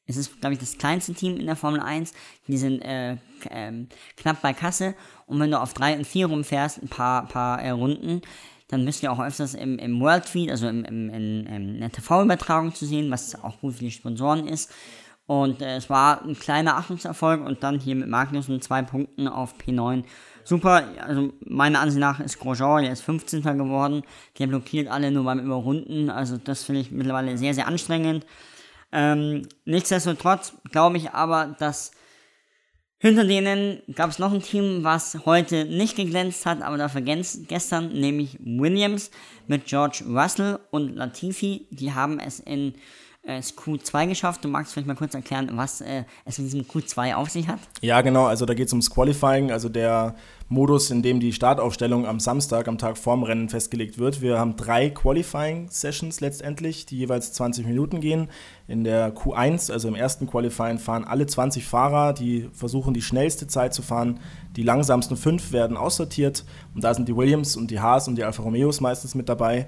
es 0.05 0.17
ist, 0.17 0.41
glaube 0.41 0.53
ich, 0.53 0.59
das 0.59 0.77
kleinste 0.77 1.13
Team 1.13 1.38
in 1.38 1.45
der 1.45 1.55
Formel 1.55 1.79
1. 1.79 2.13
Die 2.47 2.57
sind 2.57 2.81
äh, 2.81 3.13
äh, 3.13 3.17
knapp 4.17 4.41
bei 4.41 4.53
Kasse. 4.53 4.95
Und 5.27 5.39
wenn 5.39 5.51
du 5.51 5.59
auf 5.59 5.73
3 5.73 5.97
und 5.97 6.07
4 6.07 6.27
rumfährst, 6.27 6.81
ein 6.81 6.89
paar, 6.89 7.27
paar 7.27 7.61
äh, 7.61 7.69
Runden, 7.69 8.21
dann 8.67 8.85
bist 8.85 9.03
du 9.03 9.11
auch 9.11 9.19
öfters 9.19 9.53
im, 9.53 9.77
im 9.77 10.00
World 10.01 10.25
Feed, 10.25 10.50
also 10.50 10.67
im, 10.67 10.83
im, 10.83 11.09
in, 11.09 11.45
in 11.45 11.79
der 11.79 11.91
TV-Übertragung 11.91 12.73
zu 12.73 12.85
sehen, 12.85 13.11
was 13.11 13.41
auch 13.44 13.59
gut 13.61 13.75
für 13.75 13.85
die 13.85 13.91
Sponsoren 13.91 14.47
ist. 14.47 14.71
Und 15.25 15.61
äh, 15.61 15.78
es 15.78 15.89
war 15.89 16.23
ein 16.23 16.37
kleiner 16.37 16.75
Achtungserfolg 16.75 17.45
und 17.45 17.63
dann 17.63 17.80
hier 17.80 17.95
mit 17.95 18.09
Magnus 18.09 18.49
und 18.49 18.63
zwei 18.63 18.81
Punkten 18.81 19.28
auf 19.28 19.56
P9. 19.57 20.04
Super, 20.44 20.83
also 20.99 21.31
meiner 21.45 21.80
Ansicht 21.80 22.01
nach 22.01 22.19
ist 22.19 22.39
Grosjean, 22.39 22.83
der 22.83 22.92
ist 22.92 23.01
15. 23.01 23.42
geworden. 23.57 24.04
Der 24.39 24.47
blockiert 24.47 24.89
alle 24.89 25.11
nur 25.11 25.23
beim 25.23 25.39
Überrunden. 25.39 26.09
Also 26.09 26.35
das 26.37 26.63
finde 26.63 26.81
ich 26.81 26.92
mittlerweile 26.92 27.37
sehr, 27.37 27.54
sehr 27.54 27.68
anstrengend. 27.68 28.25
Ähm, 28.94 29.47
nichtsdestotrotz 29.66 30.54
glaube 30.71 30.97
ich 30.97 31.12
aber, 31.12 31.56
dass 31.57 31.92
hinter 33.00 33.26
denen 33.26 33.81
gab 33.95 34.12
es 34.12 34.19
noch 34.19 34.31
ein 34.31 34.42
Team, 34.42 34.83
was 34.83 35.26
heute 35.26 35.66
nicht 35.66 35.97
geglänzt 35.97 36.45
hat, 36.45 36.62
aber 36.62 36.78
dafür 36.78 37.02
gestern, 37.02 37.92
nämlich 37.92 38.38
Williams 38.40 39.12
mit 39.47 39.66
George 39.66 40.06
Russell 40.07 40.59
und 40.71 40.95
Latifi. 40.95 41.68
Die 41.71 41.92
haben 41.94 42.19
es 42.19 42.40
in 42.40 42.76
äh, 43.23 43.39
Q2 43.39 44.07
geschafft. 44.07 44.44
Du 44.44 44.49
magst 44.49 44.73
vielleicht 44.73 44.87
mal 44.87 44.95
kurz 44.95 45.13
erklären, 45.13 45.49
was 45.53 45.81
äh, 45.81 46.03
es 46.25 46.37
mit 46.37 46.47
diesem 46.47 46.61
Q2 46.61 47.15
auf 47.15 47.30
sich 47.30 47.47
hat? 47.47 47.59
Ja, 47.81 48.01
genau. 48.01 48.25
Also 48.25 48.45
da 48.45 48.53
geht 48.53 48.68
es 48.68 48.73
ums 48.73 48.89
Qualifying, 48.89 49.51
also 49.51 49.69
der 49.69 50.15
Modus, 50.49 50.92
in 50.92 51.01
dem 51.01 51.19
die 51.19 51.33
Startaufstellung 51.33 52.06
am 52.06 52.19
Samstag, 52.19 52.68
am 52.68 52.77
Tag 52.77 52.97
vorm 52.97 53.23
Rennen 53.23 53.49
festgelegt 53.49 53.97
wird. 53.97 54.21
Wir 54.21 54.39
haben 54.39 54.56
drei 54.56 54.89
Qualifying-Sessions 54.89 56.21
letztendlich, 56.21 56.85
die 56.85 56.97
jeweils 56.97 57.33
20 57.33 57.65
Minuten 57.65 58.01
gehen. 58.01 58.30
In 58.68 58.83
der 58.83 59.15
Q1, 59.15 59.71
also 59.71 59.87
im 59.87 59.95
ersten 59.95 60.27
Qualifying, 60.27 60.77
fahren 60.77 61.06
alle 61.06 61.25
20 61.25 61.65
Fahrer, 61.65 62.13
die 62.13 62.49
versuchen, 62.53 62.94
die 62.94 63.01
schnellste 63.01 63.47
Zeit 63.47 63.73
zu 63.73 63.81
fahren. 63.81 64.19
Die 64.56 64.63
langsamsten 64.63 65.18
fünf 65.18 65.51
werden 65.51 65.77
aussortiert. 65.77 66.45
Und 66.75 66.83
da 66.83 66.94
sind 66.94 67.07
die 67.07 67.15
Williams 67.15 67.56
und 67.56 67.71
die 67.71 67.80
Haas 67.80 68.07
und 68.07 68.15
die 68.15 68.23
Alfa 68.23 68.44
Romeos 68.44 68.80
meistens 68.81 69.15
mit 69.15 69.30
dabei. 69.30 69.68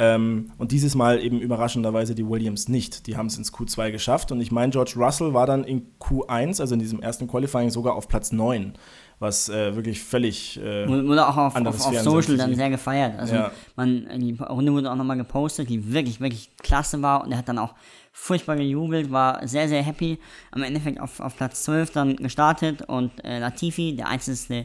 Ähm, 0.00 0.50
und 0.56 0.72
dieses 0.72 0.94
Mal 0.94 1.22
eben 1.22 1.40
überraschenderweise 1.40 2.14
die 2.14 2.26
Williams 2.26 2.68
nicht. 2.68 3.06
Die 3.06 3.16
haben 3.16 3.26
es 3.26 3.36
ins 3.36 3.52
Q2 3.52 3.92
geschafft. 3.92 4.32
Und 4.32 4.40
ich 4.40 4.50
meine, 4.50 4.72
George 4.72 4.94
Russell 4.96 5.34
war 5.34 5.46
dann 5.46 5.62
in 5.62 5.86
Q1, 6.00 6.60
also 6.60 6.74
in 6.74 6.80
diesem 6.80 7.00
ersten 7.00 7.28
Qualifying, 7.28 7.70
sogar 7.70 7.94
auf 7.94 8.08
Platz 8.08 8.32
9 8.32 8.72
was 9.20 9.50
äh, 9.50 9.76
wirklich 9.76 10.02
völlig. 10.02 10.58
Äh, 10.58 10.88
wurde 10.88 11.28
auch 11.28 11.36
auf, 11.36 11.54
auf, 11.54 11.86
auf 11.86 12.00
Social 12.00 12.38
dann 12.38 12.54
sehr 12.54 12.70
gefeiert. 12.70 13.18
Also 13.18 13.34
ja. 13.34 13.50
man, 13.76 14.08
die 14.18 14.32
Runde 14.40 14.72
wurde 14.72 14.90
auch 14.90 14.96
nochmal 14.96 15.18
gepostet, 15.18 15.68
die 15.68 15.92
wirklich, 15.92 16.20
wirklich 16.20 16.50
klasse 16.62 17.00
war 17.02 17.22
und 17.22 17.30
er 17.30 17.36
hat 17.38 17.48
dann 17.48 17.58
auch 17.58 17.74
furchtbar 18.12 18.56
gejubelt, 18.56 19.12
war 19.12 19.46
sehr, 19.46 19.68
sehr 19.68 19.82
happy. 19.82 20.18
Am 20.50 20.62
Endeffekt 20.62 21.00
auf, 21.00 21.20
auf 21.20 21.36
Platz 21.36 21.64
12 21.64 21.90
dann 21.90 22.16
gestartet 22.16 22.82
und 22.88 23.12
äh, 23.22 23.38
Latifi, 23.38 23.94
der 23.94 24.08
einzige 24.08 24.64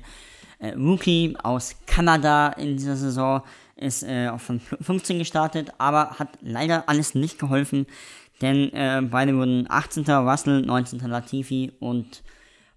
Rookie 0.62 1.36
aus 1.44 1.76
Kanada 1.86 2.50
in 2.50 2.78
dieser 2.78 2.96
Saison, 2.96 3.42
ist 3.76 4.04
äh, 4.04 4.38
von 4.38 4.60
15 4.60 5.20
gestartet, 5.20 5.74
aber 5.78 6.12
hat 6.12 6.30
leider 6.42 6.88
alles 6.88 7.16
nicht 7.16 7.40
geholfen, 7.40 7.86
denn 8.42 8.72
äh, 8.74 9.02
beide 9.04 9.36
wurden 9.36 9.66
18. 9.70 10.10
Russell, 10.10 10.62
19. 10.62 11.00
Latifi 11.00 11.74
und 11.80 12.24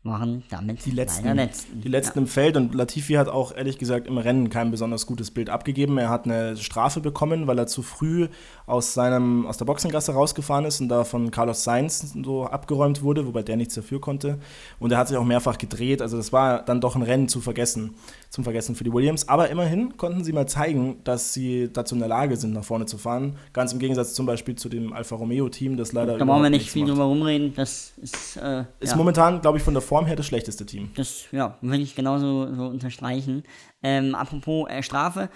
waren 0.08 0.42
damit 0.50 0.84
die 0.84 0.90
letzten, 0.90 1.34
letzten. 1.34 1.80
Die 1.80 1.88
letzten 1.88 2.18
ja. 2.18 2.22
im 2.22 2.26
Feld 2.26 2.56
und 2.56 2.74
Latifi 2.74 3.14
hat 3.14 3.28
auch 3.28 3.54
ehrlich 3.54 3.78
gesagt 3.78 4.06
im 4.06 4.18
Rennen 4.18 4.50
kein 4.50 4.70
besonders 4.70 5.06
gutes 5.06 5.30
Bild 5.30 5.50
abgegeben. 5.50 5.98
Er 5.98 6.08
hat 6.08 6.24
eine 6.24 6.56
Strafe 6.56 7.00
bekommen, 7.00 7.46
weil 7.46 7.58
er 7.58 7.66
zu 7.66 7.82
früh 7.82 8.28
aus, 8.66 8.94
seinem, 8.94 9.46
aus 9.46 9.56
der 9.56 9.64
Boxengasse 9.64 10.12
rausgefahren 10.12 10.64
ist 10.64 10.80
und 10.80 10.88
da 10.88 11.04
von 11.04 11.30
Carlos 11.30 11.64
Sainz 11.64 12.14
so 12.22 12.44
abgeräumt 12.44 13.02
wurde, 13.02 13.26
wobei 13.26 13.42
der 13.42 13.56
nichts 13.56 13.74
dafür 13.74 14.00
konnte. 14.00 14.38
Und 14.78 14.92
er 14.92 14.98
hat 14.98 15.08
sich 15.08 15.16
auch 15.16 15.24
mehrfach 15.24 15.58
gedreht. 15.58 16.02
Also 16.02 16.16
das 16.16 16.32
war 16.32 16.62
dann 16.62 16.80
doch 16.80 16.94
ein 16.94 17.02
Rennen 17.02 17.28
zu 17.28 17.40
vergessen, 17.40 17.94
zum 18.30 18.44
Vergessen 18.44 18.74
für 18.74 18.84
die 18.84 18.92
Williams. 18.92 19.28
Aber 19.28 19.48
immerhin 19.48 19.96
konnten 19.96 20.22
sie 20.22 20.32
mal 20.32 20.46
zeigen, 20.46 20.98
dass 21.04 21.32
sie 21.32 21.70
dazu 21.72 21.94
in 21.94 22.00
der 22.00 22.08
Lage 22.08 22.36
sind, 22.36 22.52
nach 22.52 22.64
vorne 22.64 22.86
zu 22.86 22.98
fahren. 22.98 23.36
Ganz 23.52 23.72
im 23.72 23.78
Gegensatz 23.78 24.14
zum 24.14 24.26
Beispiel 24.26 24.54
zu 24.54 24.68
dem 24.68 24.92
Alfa 24.92 25.16
Romeo-Team, 25.16 25.76
das 25.76 25.92
leider. 25.92 26.18
Da 26.18 26.24
brauchen 26.24 26.42
wir 26.42 26.50
nicht 26.50 26.70
viel 26.70 26.86
drüber 26.86 27.04
rumreden. 27.04 27.54
Das 27.54 27.92
ist, 28.02 28.36
äh, 28.36 28.64
ist 28.80 28.90
ja. 28.90 28.96
momentan, 28.96 29.40
glaube 29.40 29.58
ich, 29.58 29.64
von 29.64 29.74
der 29.74 29.82
Form 29.82 29.97
her 30.06 30.16
das 30.16 30.26
schlechteste 30.26 30.66
Team. 30.66 30.90
Das, 30.96 31.24
ja, 31.32 31.56
würde 31.60 31.82
ich 31.82 31.94
genauso 31.94 32.54
so 32.54 32.66
unterstreichen. 32.66 33.42
Ähm, 33.82 34.14
apropos 34.14 34.68
äh, 34.68 34.82
Strafe, 34.82 35.30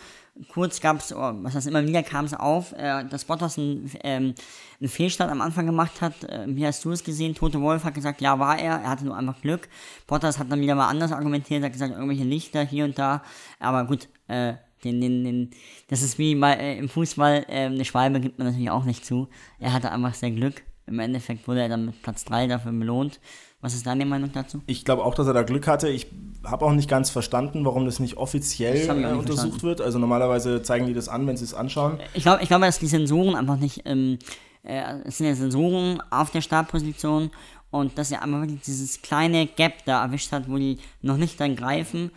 kurz 0.48 0.80
gab 0.80 0.98
es, 0.98 1.14
oh, 1.14 1.32
was 1.42 1.54
das 1.54 1.66
immer 1.66 1.86
wieder 1.86 2.02
kam 2.02 2.24
es 2.24 2.34
auf, 2.34 2.72
äh, 2.72 3.04
dass 3.04 3.24
Bottas 3.24 3.58
einen, 3.58 3.90
ähm, 4.02 4.34
einen 4.80 4.88
Fehlstart 4.88 5.30
am 5.30 5.40
Anfang 5.40 5.66
gemacht 5.66 6.00
hat. 6.00 6.24
Äh, 6.24 6.46
wie 6.48 6.66
hast 6.66 6.84
du 6.84 6.90
es 6.90 7.04
gesehen? 7.04 7.34
Tote 7.34 7.60
Wolf 7.60 7.84
hat 7.84 7.94
gesagt, 7.94 8.20
ja, 8.20 8.38
war 8.38 8.58
er, 8.58 8.76
er 8.76 8.90
hatte 8.90 9.04
nur 9.04 9.16
einfach 9.16 9.40
Glück. 9.40 9.68
Bottas 10.06 10.38
hat 10.38 10.50
dann 10.50 10.60
wieder 10.60 10.74
mal 10.74 10.88
anders 10.88 11.12
argumentiert, 11.12 11.62
hat 11.62 11.72
gesagt, 11.72 11.92
irgendwelche 11.92 12.24
Lichter 12.24 12.64
hier 12.64 12.84
und 12.84 12.98
da. 12.98 13.22
Aber 13.58 13.84
gut, 13.84 14.08
äh, 14.28 14.54
den, 14.84 15.00
den, 15.00 15.24
den, 15.24 15.50
das 15.88 16.02
ist 16.02 16.18
wie 16.18 16.34
mal 16.34 16.54
äh, 16.54 16.76
im 16.76 16.88
Fußball, 16.88 17.46
äh, 17.48 17.66
eine 17.66 17.84
Schwalbe 17.84 18.20
gibt 18.20 18.38
man 18.38 18.48
natürlich 18.48 18.70
auch 18.70 18.84
nicht 18.84 19.04
zu. 19.04 19.28
Er 19.58 19.72
hatte 19.72 19.92
einfach 19.92 20.14
sehr 20.14 20.30
Glück. 20.30 20.62
Im 20.86 20.98
Endeffekt 20.98 21.46
wurde 21.46 21.62
er 21.62 21.68
dann 21.68 21.86
mit 21.86 22.02
Platz 22.02 22.24
3 22.24 22.48
dafür 22.48 22.72
belohnt. 22.72 23.20
Was 23.62 23.74
ist 23.74 23.86
deine 23.86 24.04
Meinung 24.04 24.30
dazu? 24.32 24.60
Ich 24.66 24.84
glaube 24.84 25.04
auch, 25.04 25.14
dass 25.14 25.26
er 25.28 25.32
da 25.32 25.44
Glück 25.44 25.68
hatte. 25.68 25.88
Ich 25.88 26.08
habe 26.44 26.64
auch 26.64 26.72
nicht 26.72 26.90
ganz 26.90 27.10
verstanden, 27.10 27.64
warum 27.64 27.84
das 27.84 28.00
nicht 28.00 28.16
offiziell 28.16 28.86
das 28.86 28.96
nicht 28.96 29.06
untersucht 29.06 29.26
verstanden. 29.26 29.62
wird. 29.62 29.80
Also 29.80 30.00
normalerweise 30.00 30.62
zeigen 30.62 30.86
die 30.86 30.94
das 30.94 31.08
an, 31.08 31.26
wenn 31.28 31.36
sie 31.36 31.44
es 31.44 31.54
anschauen. 31.54 32.00
Ich 32.12 32.24
glaube, 32.24 32.42
ich 32.42 32.48
glaub, 32.48 32.60
dass 32.60 32.80
die 32.80 32.88
Sensoren 32.88 33.36
einfach 33.36 33.56
nicht, 33.56 33.82
ähm, 33.84 34.18
äh, 34.64 34.82
es 35.04 35.18
sind 35.18 35.28
ja 35.28 35.34
Sensoren 35.36 36.02
auf 36.10 36.30
der 36.30 36.40
Startposition 36.40 37.30
und 37.70 37.96
dass 37.96 38.10
er 38.10 38.22
einfach 38.22 38.40
wirklich 38.40 38.62
dieses 38.62 39.00
kleine 39.00 39.46
Gap 39.46 39.84
da 39.84 40.02
erwischt 40.02 40.32
hat, 40.32 40.50
wo 40.50 40.56
die 40.58 40.78
noch 41.00 41.16
nicht 41.16 41.40
dann 41.40 41.54
greifen, 41.54 42.10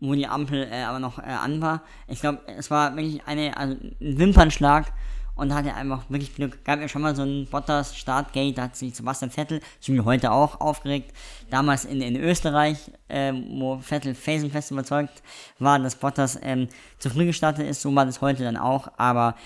wo 0.00 0.14
die 0.14 0.26
Ampel 0.26 0.66
äh, 0.70 0.84
aber 0.84 0.98
noch 0.98 1.18
äh, 1.18 1.24
an 1.24 1.60
war. 1.60 1.82
Ich 2.08 2.20
glaube, 2.22 2.40
es 2.56 2.70
war 2.70 2.96
wirklich 2.96 3.20
eine, 3.26 3.54
also 3.56 3.74
ein 3.74 4.18
Wimpernschlag 4.18 4.92
und 5.36 5.50
da 5.50 5.56
hat 5.56 5.66
er 5.66 5.76
einfach 5.76 6.08
wirklich 6.08 6.34
Glück. 6.34 6.64
Gab 6.64 6.80
ja 6.80 6.88
schon 6.88 7.02
mal 7.02 7.14
so 7.14 7.22
ein 7.22 7.46
Bottas 7.46 7.96
Startgate, 7.96 8.56
da 8.56 8.62
hat 8.62 8.76
sich 8.76 8.94
Sebastian 8.94 9.30
Vettel, 9.30 9.60
so 9.80 9.92
wie 9.92 10.00
heute 10.00 10.32
auch, 10.32 10.60
aufgeregt. 10.60 11.12
Damals 11.50 11.84
in, 11.84 12.00
in 12.00 12.16
Österreich, 12.16 12.90
ähm, 13.08 13.44
wo 13.60 13.78
Vettel 13.78 14.14
felsenfest 14.14 14.70
überzeugt 14.70 15.22
war, 15.58 15.78
dass 15.78 15.94
Bottas 15.94 16.38
ähm, 16.42 16.68
zu 16.98 17.10
früh 17.10 17.26
gestartet 17.26 17.68
ist, 17.68 17.82
so 17.82 17.94
war 17.94 18.06
das 18.06 18.20
heute 18.20 18.42
dann 18.42 18.56
auch, 18.56 18.88
aber 18.96 19.36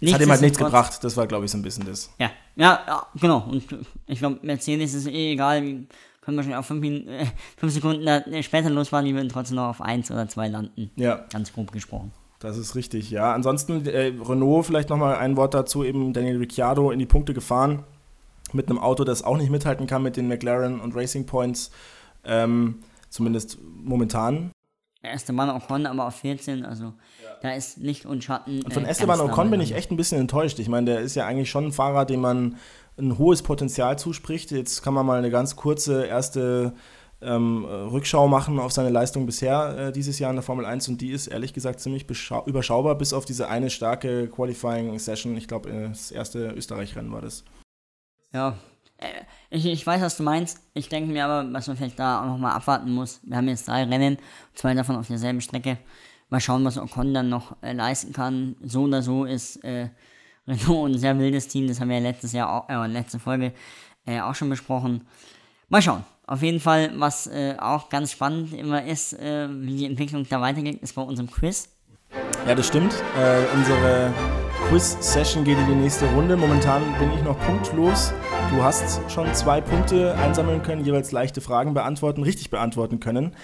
das 0.00 0.14
hat 0.14 0.20
ihm 0.22 0.30
halt 0.30 0.40
nichts 0.40 0.58
gebracht, 0.58 1.04
das 1.04 1.16
war 1.16 1.26
glaube 1.26 1.44
ich 1.44 1.50
so 1.50 1.58
ein 1.58 1.62
bisschen 1.62 1.86
das. 1.86 2.10
Ja, 2.18 2.30
ja, 2.56 2.80
ja 2.86 3.06
genau. 3.14 3.44
Und 3.48 3.64
ich 4.06 4.18
glaube, 4.18 4.38
Mercedes 4.42 4.94
ist 4.94 5.06
eh 5.06 5.32
egal, 5.32 5.86
können 6.22 6.36
wir 6.36 6.42
schon 6.42 6.54
auf 6.54 6.66
5 6.66 6.84
äh, 6.84 7.26
fünf 7.56 7.72
Sekunden 7.72 8.06
äh, 8.06 8.42
später 8.42 8.70
losfahren, 8.70 9.04
die 9.04 9.14
würden 9.14 9.28
trotzdem 9.28 9.56
noch 9.56 9.68
auf 9.68 9.80
1 9.80 10.10
oder 10.10 10.26
2 10.26 10.48
landen. 10.48 10.90
Ja. 10.96 11.26
Ganz 11.30 11.52
grob 11.52 11.70
gesprochen. 11.70 12.12
Das 12.44 12.58
ist 12.58 12.74
richtig, 12.74 13.10
ja. 13.10 13.32
Ansonsten 13.32 13.86
äh, 13.86 14.12
Renault, 14.22 14.66
vielleicht 14.66 14.90
nochmal 14.90 15.16
ein 15.16 15.34
Wort 15.38 15.54
dazu, 15.54 15.82
eben 15.82 16.12
Daniel 16.12 16.36
Ricciardo 16.36 16.90
in 16.90 16.98
die 16.98 17.06
Punkte 17.06 17.32
gefahren 17.32 17.84
mit 18.52 18.68
einem 18.68 18.78
Auto, 18.78 19.04
das 19.04 19.22
auch 19.22 19.38
nicht 19.38 19.50
mithalten 19.50 19.86
kann 19.86 20.02
mit 20.02 20.18
den 20.18 20.28
McLaren 20.28 20.78
und 20.78 20.94
Racing 20.94 21.24
Points, 21.24 21.70
ähm, 22.22 22.80
zumindest 23.08 23.58
momentan. 23.62 24.50
Mann 25.32 25.48
Ocon 25.48 25.86
aber 25.86 26.06
auf 26.06 26.16
14, 26.16 26.66
also 26.66 26.84
ja. 26.84 26.92
da 27.40 27.52
ist 27.52 27.78
Licht 27.78 28.04
und 28.04 28.22
Schatten. 28.22 28.62
Und 28.62 28.74
von 28.74 28.84
äh, 28.84 28.88
Esteban 28.90 29.20
Ocon 29.20 29.50
bin 29.50 29.62
ich 29.62 29.74
echt 29.74 29.90
ein 29.90 29.96
bisschen 29.96 30.20
enttäuscht. 30.20 30.58
Ich 30.58 30.68
meine, 30.68 30.92
der 30.92 31.00
ist 31.00 31.14
ja 31.14 31.24
eigentlich 31.24 31.48
schon 31.48 31.68
ein 31.68 31.72
Fahrer, 31.72 32.04
dem 32.04 32.20
man 32.20 32.56
ein 32.98 33.16
hohes 33.16 33.42
Potenzial 33.42 33.98
zuspricht. 33.98 34.50
Jetzt 34.50 34.82
kann 34.82 34.92
man 34.92 35.06
mal 35.06 35.18
eine 35.18 35.30
ganz 35.30 35.56
kurze 35.56 36.04
erste 36.04 36.74
ähm, 37.24 37.64
Rückschau 37.64 38.28
machen 38.28 38.58
auf 38.58 38.72
seine 38.72 38.90
Leistung 38.90 39.26
bisher 39.26 39.78
äh, 39.78 39.92
dieses 39.92 40.18
Jahr 40.18 40.30
in 40.30 40.36
der 40.36 40.42
Formel 40.42 40.64
1 40.64 40.88
und 40.88 41.00
die 41.00 41.10
ist 41.10 41.26
ehrlich 41.26 41.52
gesagt 41.52 41.80
ziemlich 41.80 42.06
überschaubar, 42.46 42.96
bis 42.96 43.12
auf 43.12 43.24
diese 43.24 43.48
eine 43.48 43.70
starke 43.70 44.28
Qualifying-Session. 44.28 45.36
Ich 45.36 45.48
glaube, 45.48 45.70
äh, 45.70 45.88
das 45.88 46.10
erste 46.10 46.50
Österreich-Rennen 46.50 47.12
war 47.12 47.22
das. 47.22 47.44
Ja, 48.32 48.56
äh, 48.98 49.06
ich, 49.50 49.66
ich 49.66 49.86
weiß, 49.86 50.02
was 50.02 50.16
du 50.16 50.22
meinst. 50.22 50.60
Ich 50.74 50.88
denke 50.88 51.12
mir 51.12 51.24
aber, 51.24 51.52
was 51.52 51.66
man 51.66 51.76
vielleicht 51.76 51.98
da 51.98 52.22
auch 52.22 52.26
nochmal 52.26 52.52
abwarten 52.52 52.92
muss. 52.92 53.20
Wir 53.24 53.36
haben 53.36 53.48
jetzt 53.48 53.68
drei 53.68 53.84
Rennen, 53.84 54.18
zwei 54.54 54.74
davon 54.74 54.96
auf 54.96 55.06
derselben 55.06 55.40
Strecke. 55.40 55.78
Mal 56.30 56.40
schauen, 56.40 56.64
was 56.64 56.78
Ocon 56.78 57.14
dann 57.14 57.28
noch 57.28 57.56
äh, 57.62 57.72
leisten 57.72 58.12
kann. 58.12 58.56
So 58.62 58.82
oder 58.82 59.02
so 59.02 59.24
ist 59.24 59.62
äh, 59.64 59.90
Renault 60.46 60.92
ein 60.92 60.98
sehr 60.98 61.18
wildes 61.18 61.48
Team. 61.48 61.68
Das 61.68 61.80
haben 61.80 61.88
wir 61.88 61.98
ja 61.98 62.02
letztes 62.02 62.32
Jahr, 62.32 62.50
auch, 62.52 62.68
äh, 62.68 62.86
letzte 62.86 63.18
Folge 63.18 63.52
äh, 64.06 64.20
auch 64.20 64.34
schon 64.34 64.50
besprochen. 64.50 65.06
Mal 65.68 65.82
schauen. 65.82 66.04
Auf 66.26 66.42
jeden 66.42 66.60
Fall, 66.60 66.92
was 66.96 67.26
äh, 67.26 67.56
auch 67.58 67.90
ganz 67.90 68.12
spannend 68.12 68.54
immer 68.54 68.84
ist, 68.84 69.12
äh, 69.12 69.46
wie 69.50 69.76
die 69.76 69.84
Entwicklung 69.84 70.26
da 70.28 70.40
weitergeht, 70.40 70.80
ist 70.80 70.94
bei 70.94 71.02
unserem 71.02 71.30
Quiz. 71.30 71.68
Ja, 72.46 72.54
das 72.54 72.66
stimmt. 72.66 72.94
Äh, 73.18 73.42
unsere 73.54 74.12
Quiz-Session 74.68 75.44
geht 75.44 75.58
in 75.58 75.66
die 75.66 75.74
nächste 75.74 76.06
Runde. 76.12 76.36
Momentan 76.36 76.82
bin 76.98 77.12
ich 77.12 77.22
noch 77.22 77.38
punktlos. 77.40 78.14
Du 78.50 78.62
hast 78.62 79.00
schon 79.10 79.32
zwei 79.34 79.60
Punkte 79.60 80.14
einsammeln 80.14 80.62
können, 80.62 80.84
jeweils 80.84 81.12
leichte 81.12 81.42
Fragen 81.42 81.74
beantworten, 81.74 82.22
richtig 82.22 82.48
beantworten 82.48 83.00
können. 83.00 83.36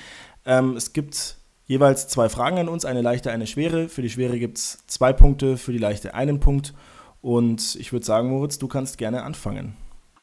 Ähm, 0.47 0.75
es 0.77 0.95
gibt 0.95 1.37
jeweils 1.67 2.09
zwei 2.09 2.31
Fragen 2.31 2.59
an 2.59 2.69
uns, 2.69 2.87
eine 2.87 3.03
leichte, 3.03 3.31
eine 3.31 3.47
schwere. 3.47 3.89
Für 3.91 4.01
die 4.01 4.11
schwere 4.11 4.39
gibt 4.39 4.57
es 4.57 4.87
zwei 4.87 5.13
Punkte, 5.13 5.59
für 5.59 5.73
die 5.73 5.79
leichte 5.79 6.15
einen 6.15 6.41
Punkt. 6.41 6.73
Und 7.21 7.77
ich 7.77 7.93
würde 7.93 8.07
sagen, 8.07 8.31
Moritz, 8.31 8.59
du 8.59 8.69
kannst 8.69 8.97
gerne 8.97 9.23
anfangen. 9.23 9.77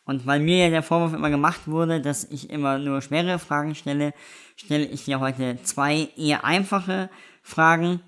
Und 0.07 0.25
weil 0.25 0.39
mir 0.39 0.57
ja 0.57 0.69
der 0.69 0.83
Vorwurf 0.83 1.13
immer 1.13 1.29
gemacht 1.29 1.67
wurde, 1.67 1.99
dass 1.99 2.23
ich 2.23 2.49
immer 2.49 2.79
nur 2.79 3.01
schwere 3.01 3.39
Fragen 3.39 3.75
stelle, 3.75 4.13
stelle 4.55 4.85
ich 4.85 5.03
dir 5.03 5.19
heute 5.19 5.61
zwei 5.63 6.07
eher 6.15 6.45
einfache 6.45 7.09
Fragen. 7.43 7.99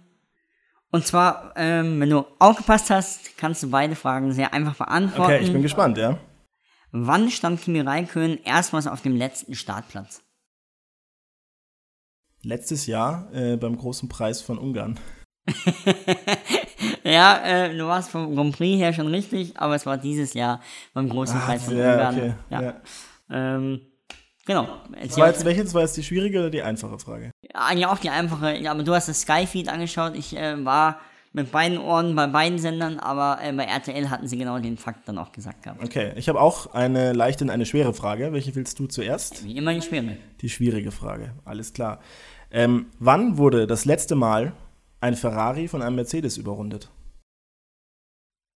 Und 0.92 1.06
zwar, 1.06 1.54
ähm, 1.58 2.00
wenn 2.00 2.10
du 2.10 2.26
aufgepasst 2.40 2.90
hast, 2.90 3.38
kannst 3.38 3.64
du 3.64 3.70
beide 3.70 3.96
Fragen 3.96 4.32
sehr 4.32 4.54
einfach 4.54 4.76
beantworten. 4.76 5.34
Okay, 5.34 5.44
ich 5.44 5.52
bin 5.52 5.62
gespannt, 5.62 5.98
ja. 5.98 6.18
Wann 6.92 7.30
stand 7.30 7.62
Kimi 7.62 7.82
Räikkönen 7.82 8.40
erstmals 8.46 8.88
auf 8.88 9.02
dem 9.02 9.18
letzten 9.18 9.54
Startplatz? 9.54 10.24
Letztes 12.42 12.88
Jahr 12.88 13.30
äh, 13.34 13.58
beim 13.58 13.78
großen 13.78 14.08
Preis 14.08 14.42
von 14.42 14.58
Ungarn. 14.58 14.98
ja, 17.12 17.38
äh, 17.44 17.78
du 17.78 17.88
warst 17.88 18.10
vom 18.10 18.36
Grand 18.36 18.56
Prix 18.56 18.80
her 18.80 18.94
schon 18.94 19.08
richtig, 19.08 19.54
aber 19.56 19.76
es 19.76 19.86
war 19.86 19.98
dieses 19.98 20.34
Jahr 20.34 20.62
beim 20.94 21.10
großen 21.10 21.38
ah, 21.38 21.46
Preis 21.46 21.64
von 21.64 21.78
ja, 21.78 21.94
Ungarn. 21.94 22.16
Okay, 22.16 22.34
ja. 22.50 22.62
ja. 22.62 22.76
Ähm, 23.32 23.82
genau. 24.46 24.68
War 25.16 25.28
jetzt, 25.28 25.46
welches 25.46 25.74
war 25.74 25.82
jetzt 25.82 25.98
die 25.98 26.04
schwierige 26.04 26.40
oder 26.40 26.50
die 26.50 26.62
einfache 26.62 27.00
Frage? 27.00 27.32
Ja, 27.42 27.62
eigentlich 27.68 27.86
auch 27.86 28.00
die 28.00 28.10
einfache. 28.10 28.58
Ja, 28.58 28.72
aber 28.72 28.84
du 28.84 28.94
hast 28.94 29.08
das 29.08 29.22
Skyfeed 29.22 29.70
angeschaut. 29.70 30.16
Ich 30.16 30.36
äh, 30.36 30.64
war 30.66 31.00
mit 31.32 31.52
beiden 31.52 31.78
Ohren 31.78 32.16
bei 32.16 32.28
beiden 32.28 32.58
Sendern, 32.58 33.00
aber 33.00 33.40
äh, 33.44 33.54
bei 33.54 33.66
RTL 33.66 34.10
hatten 34.10 34.28
sie 34.28 34.38
genau 34.38 34.58
den 34.60 34.78
Fakt 34.78 35.08
dann 35.08 35.18
auch 35.18 35.32
gesagt 35.32 35.64
gehabt. 35.64 35.84
Okay, 35.84 36.14
ich 36.16 36.28
habe 36.28 36.42
auch 36.42 36.74
eine 36.74 37.14
leichte 37.14 37.44
und 37.44 37.50
eine 37.50 37.66
schwere 37.66 37.94
Frage. 37.94 38.34
Welche 38.34 38.56
willst 38.56 38.80
du 38.80 38.88
zuerst? 38.88 39.46
Wie 39.46 39.56
immer 39.56 39.74
die 39.74 39.82
schwere. 39.82 40.18
Die 40.42 40.50
schwierige 40.50 40.92
Frage, 40.92 41.34
alles 41.46 41.74
klar. 41.74 42.00
Ähm, 42.52 42.88
wann 42.98 43.38
wurde 43.38 43.68
das 43.68 43.86
letzte 43.86 44.16
Mal 44.16 44.54
ein 45.02 45.16
Ferrari 45.16 45.68
von 45.68 45.82
einem 45.84 45.96
Mercedes 45.96 46.38
überrundet? 46.38 46.90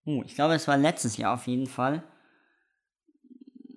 Uh, 0.06 0.22
ich 0.24 0.34
glaube, 0.34 0.54
es 0.54 0.68
war 0.68 0.76
letztes 0.76 1.16
Jahr 1.16 1.34
auf 1.34 1.46
jeden 1.46 1.66
Fall. 1.66 2.02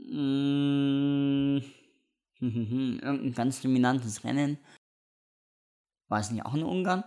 Mmh, 0.10 1.62
irgendein 2.40 3.34
ganz 3.34 3.62
dominantes 3.62 4.24
Rennen. 4.24 4.58
War 6.10 6.20
es 6.20 6.32
nicht 6.32 6.46
auch 6.46 6.54
in 6.54 6.64
Ungarn? 6.64 7.04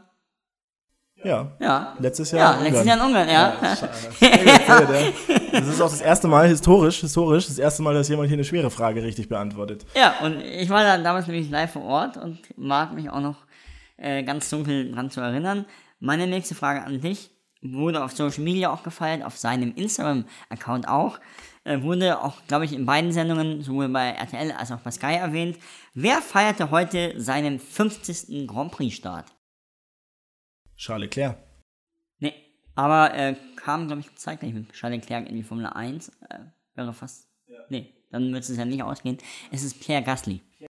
Ja. 1.22 1.52
ja. 1.60 1.96
Letztes 1.98 2.30
Jahr. 2.30 2.54
Ja, 2.54 2.58
in 2.58 2.64
letztes 2.64 2.86
Jahr 2.86 2.96
in 2.96 3.02
Ungarn, 3.02 3.28
ja. 3.28 3.54
ja 4.20 5.12
das 5.52 5.68
ist 5.68 5.80
auch 5.80 5.90
das 5.90 6.00
erste 6.00 6.28
Mal 6.28 6.48
historisch, 6.48 7.00
historisch, 7.00 7.46
das 7.46 7.58
erste 7.58 7.82
Mal, 7.82 7.94
dass 7.94 8.08
jemand 8.08 8.28
hier 8.28 8.36
eine 8.36 8.44
schwere 8.44 8.70
Frage 8.70 9.02
richtig 9.02 9.28
beantwortet. 9.28 9.84
Ja, 9.94 10.14
und 10.22 10.40
ich 10.40 10.70
war 10.70 10.82
dann 10.82 11.04
damals 11.04 11.26
nämlich 11.26 11.50
live 11.50 11.72
vor 11.72 11.82
Ort 11.82 12.16
und 12.16 12.38
mag 12.56 12.94
mich 12.94 13.10
auch 13.10 13.20
noch 13.20 13.36
äh, 13.96 14.22
ganz 14.22 14.48
dunkel 14.48 14.92
dran 14.92 15.10
zu 15.10 15.20
erinnern. 15.20 15.66
Meine 15.98 16.26
nächste 16.26 16.54
Frage 16.54 16.82
an 16.82 17.00
dich. 17.00 17.30
Wurde 17.62 18.02
auf 18.02 18.12
Social 18.12 18.42
Media 18.42 18.72
auch 18.72 18.82
gefeiert, 18.82 19.22
auf 19.22 19.36
seinem 19.36 19.74
Instagram-Account 19.74 20.88
auch. 20.88 21.20
Äh, 21.64 21.82
wurde 21.82 22.22
auch, 22.22 22.36
glaube 22.46 22.64
ich, 22.64 22.72
in 22.72 22.86
beiden 22.86 23.12
Sendungen, 23.12 23.62
sowohl 23.62 23.88
bei 23.88 24.10
RTL 24.10 24.52
als 24.52 24.72
auch 24.72 24.80
bei 24.80 24.90
Sky 24.90 25.14
erwähnt. 25.14 25.58
Wer 25.92 26.22
feierte 26.22 26.70
heute 26.70 27.20
seinen 27.20 27.58
50. 27.58 28.46
Grand 28.46 28.72
Prix-Start? 28.72 29.26
Charles 30.76 31.02
Leclerc. 31.02 31.36
Nee, 32.18 32.34
aber 32.74 33.12
äh, 33.14 33.36
kam, 33.56 33.86
glaube 33.86 34.00
ich, 34.00 34.14
zeitgleich 34.16 34.54
mit 34.54 34.72
Charles 34.72 35.00
Leclerc 35.02 35.28
in 35.28 35.36
die 35.36 35.42
Formel 35.42 35.66
1. 35.66 36.08
Äh, 36.30 36.38
wäre 36.74 36.94
fast. 36.94 37.28
Ja. 37.46 37.58
Nee, 37.68 37.92
dann 38.10 38.32
wird 38.32 38.42
es 38.42 38.56
ja 38.56 38.64
nicht 38.64 38.82
ausgehen. 38.82 39.18
Es 39.52 39.62
ist 39.62 39.80
Pierre 39.80 40.02
Gasly. 40.02 40.40
Ja, 40.58 40.68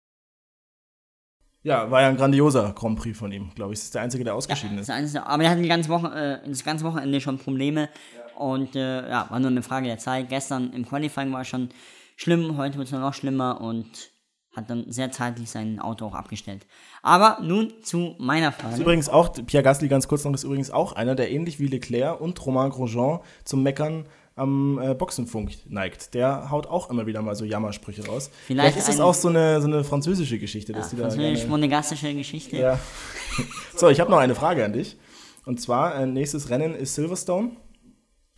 war 1.91 2.01
ja 2.01 2.09
ein 2.09 2.17
grandioser 2.17 2.73
Grand 2.73 2.97
Prix 2.97 3.17
von 3.17 3.31
ihm, 3.31 3.51
glaube 3.53 3.73
ich. 3.73 3.79
Das 3.79 3.85
ist 3.85 3.95
der 3.95 4.01
Einzige, 4.01 4.23
der 4.23 4.35
ausgeschieden 4.35 4.75
ja, 4.75 4.81
ist. 4.81 4.89
Einzige, 4.89 5.25
aber 5.25 5.43
er 5.43 5.49
hatte 5.49 5.61
die 5.61 5.67
ganze 5.67 5.89
Woche, 5.89 6.41
äh, 6.43 6.47
das 6.47 6.63
ganze 6.63 6.85
Wochenende 6.85 7.19
schon 7.19 7.37
Probleme. 7.37 7.89
Ja. 8.15 8.41
Und 8.41 8.75
äh, 8.75 9.09
ja, 9.09 9.29
war 9.29 9.39
nur 9.39 9.51
eine 9.51 9.61
Frage 9.61 9.87
der 9.87 9.97
Zeit. 9.97 10.29
Gestern 10.29 10.71
im 10.71 10.85
Qualifying 10.85 11.33
war 11.33 11.41
es 11.41 11.47
schon 11.47 11.69
schlimm, 12.15 12.57
heute 12.57 12.77
wird 12.77 12.87
es 12.87 12.93
noch 12.93 13.13
schlimmer 13.13 13.59
und 13.59 14.11
hat 14.55 14.69
dann 14.69 14.91
sehr 14.91 15.11
zeitlich 15.11 15.49
sein 15.49 15.79
Auto 15.79 16.05
auch 16.05 16.15
abgestellt. 16.15 16.65
Aber 17.01 17.37
nun 17.41 17.73
zu 17.83 18.15
meiner 18.17 18.51
Frage. 18.51 18.75
ist 18.75 18.79
übrigens 18.79 19.09
auch, 19.09 19.33
Pierre 19.45 19.63
Gasly 19.63 19.87
ganz 19.87 20.07
kurz 20.07 20.23
noch, 20.23 20.33
ist 20.33 20.43
übrigens 20.43 20.71
auch 20.71 20.93
einer, 20.93 21.15
der 21.15 21.31
ähnlich 21.31 21.59
wie 21.59 21.67
Leclerc 21.67 22.19
und 22.19 22.43
Romain 22.45 22.69
Grosjean 22.69 23.19
zum 23.43 23.63
Meckern 23.63 24.07
am 24.39 24.79
äh, 24.79 24.93
Boxenfunk 24.93 25.51
neigt. 25.67 26.13
Der 26.13 26.49
haut 26.49 26.67
auch 26.67 26.89
immer 26.89 27.05
wieder 27.05 27.21
mal 27.21 27.35
so 27.35 27.45
Jammersprüche 27.45 28.05
raus. 28.05 28.31
Vielleicht, 28.45 28.73
Vielleicht 28.73 28.89
ist 28.89 28.95
es 28.95 28.99
auch 28.99 29.13
so 29.13 29.27
eine, 29.27 29.61
so 29.61 29.67
eine 29.67 29.83
französische 29.83 30.39
Geschichte. 30.39 30.73
Ja, 30.73 30.81
französisch-monegastische 30.81 32.13
Geschichte. 32.13 32.57
Ja. 32.57 32.79
so, 33.75 33.89
ich 33.89 33.99
habe 33.99 34.09
noch 34.09 34.17
eine 34.17 34.35
Frage 34.35 34.63
an 34.65 34.73
dich. 34.73 34.97
Und 35.45 35.59
zwar, 35.61 35.95
äh, 35.95 36.05
nächstes 36.05 36.49
Rennen 36.49 36.73
ist 36.73 36.95
Silverstone 36.95 37.51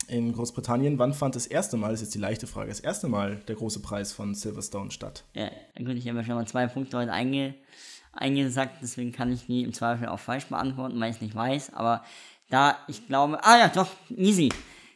in 0.08 0.34
Großbritannien. 0.34 1.00
Wann 1.00 1.13
fand 1.13 1.36
das 1.36 1.48
erste 1.48 1.77
Mal, 1.77 1.91
das 1.91 2.01
ist 2.01 2.08
jetzt 2.08 2.15
die 2.15 2.20
leichte 2.20 2.48
Frage, 2.48 2.70
das 2.70 2.79
erste 2.79 3.08
Mal 3.08 3.38
der 3.48 3.55
große 3.55 3.81
Preis 3.81 4.12
von 4.12 4.36
Silverstone 4.36 4.91
statt? 4.91 5.24
Ja, 5.34 5.50
gut, 5.77 5.96
ich 5.96 6.08
habe 6.08 6.20
ja 6.20 6.24
schon 6.24 6.36
mal 6.36 6.48
zwei 6.48 6.67
Punkte 6.67 6.98
heute 6.98 7.13
einge, 7.13 7.55
eingesagt, 8.12 8.77
deswegen 8.81 9.12
kann 9.12 9.31
ich 9.31 9.46
die 9.46 9.63
im 9.63 9.74
Zweifel 9.74 10.08
auch 10.08 10.20
falsch 10.20 10.46
beantworten, 10.46 11.00
weil 11.00 11.10
ich 11.10 11.17
es 11.17 11.22
nicht 11.22 11.36
weiß. 11.36 11.74
Aber 11.74 12.03
da, 12.50 12.77
ich 12.88 13.08
glaube, 13.08 13.43
ah 13.43 13.58
ja, 13.58 13.67
doch, 13.70 13.88
easy. 14.10 14.50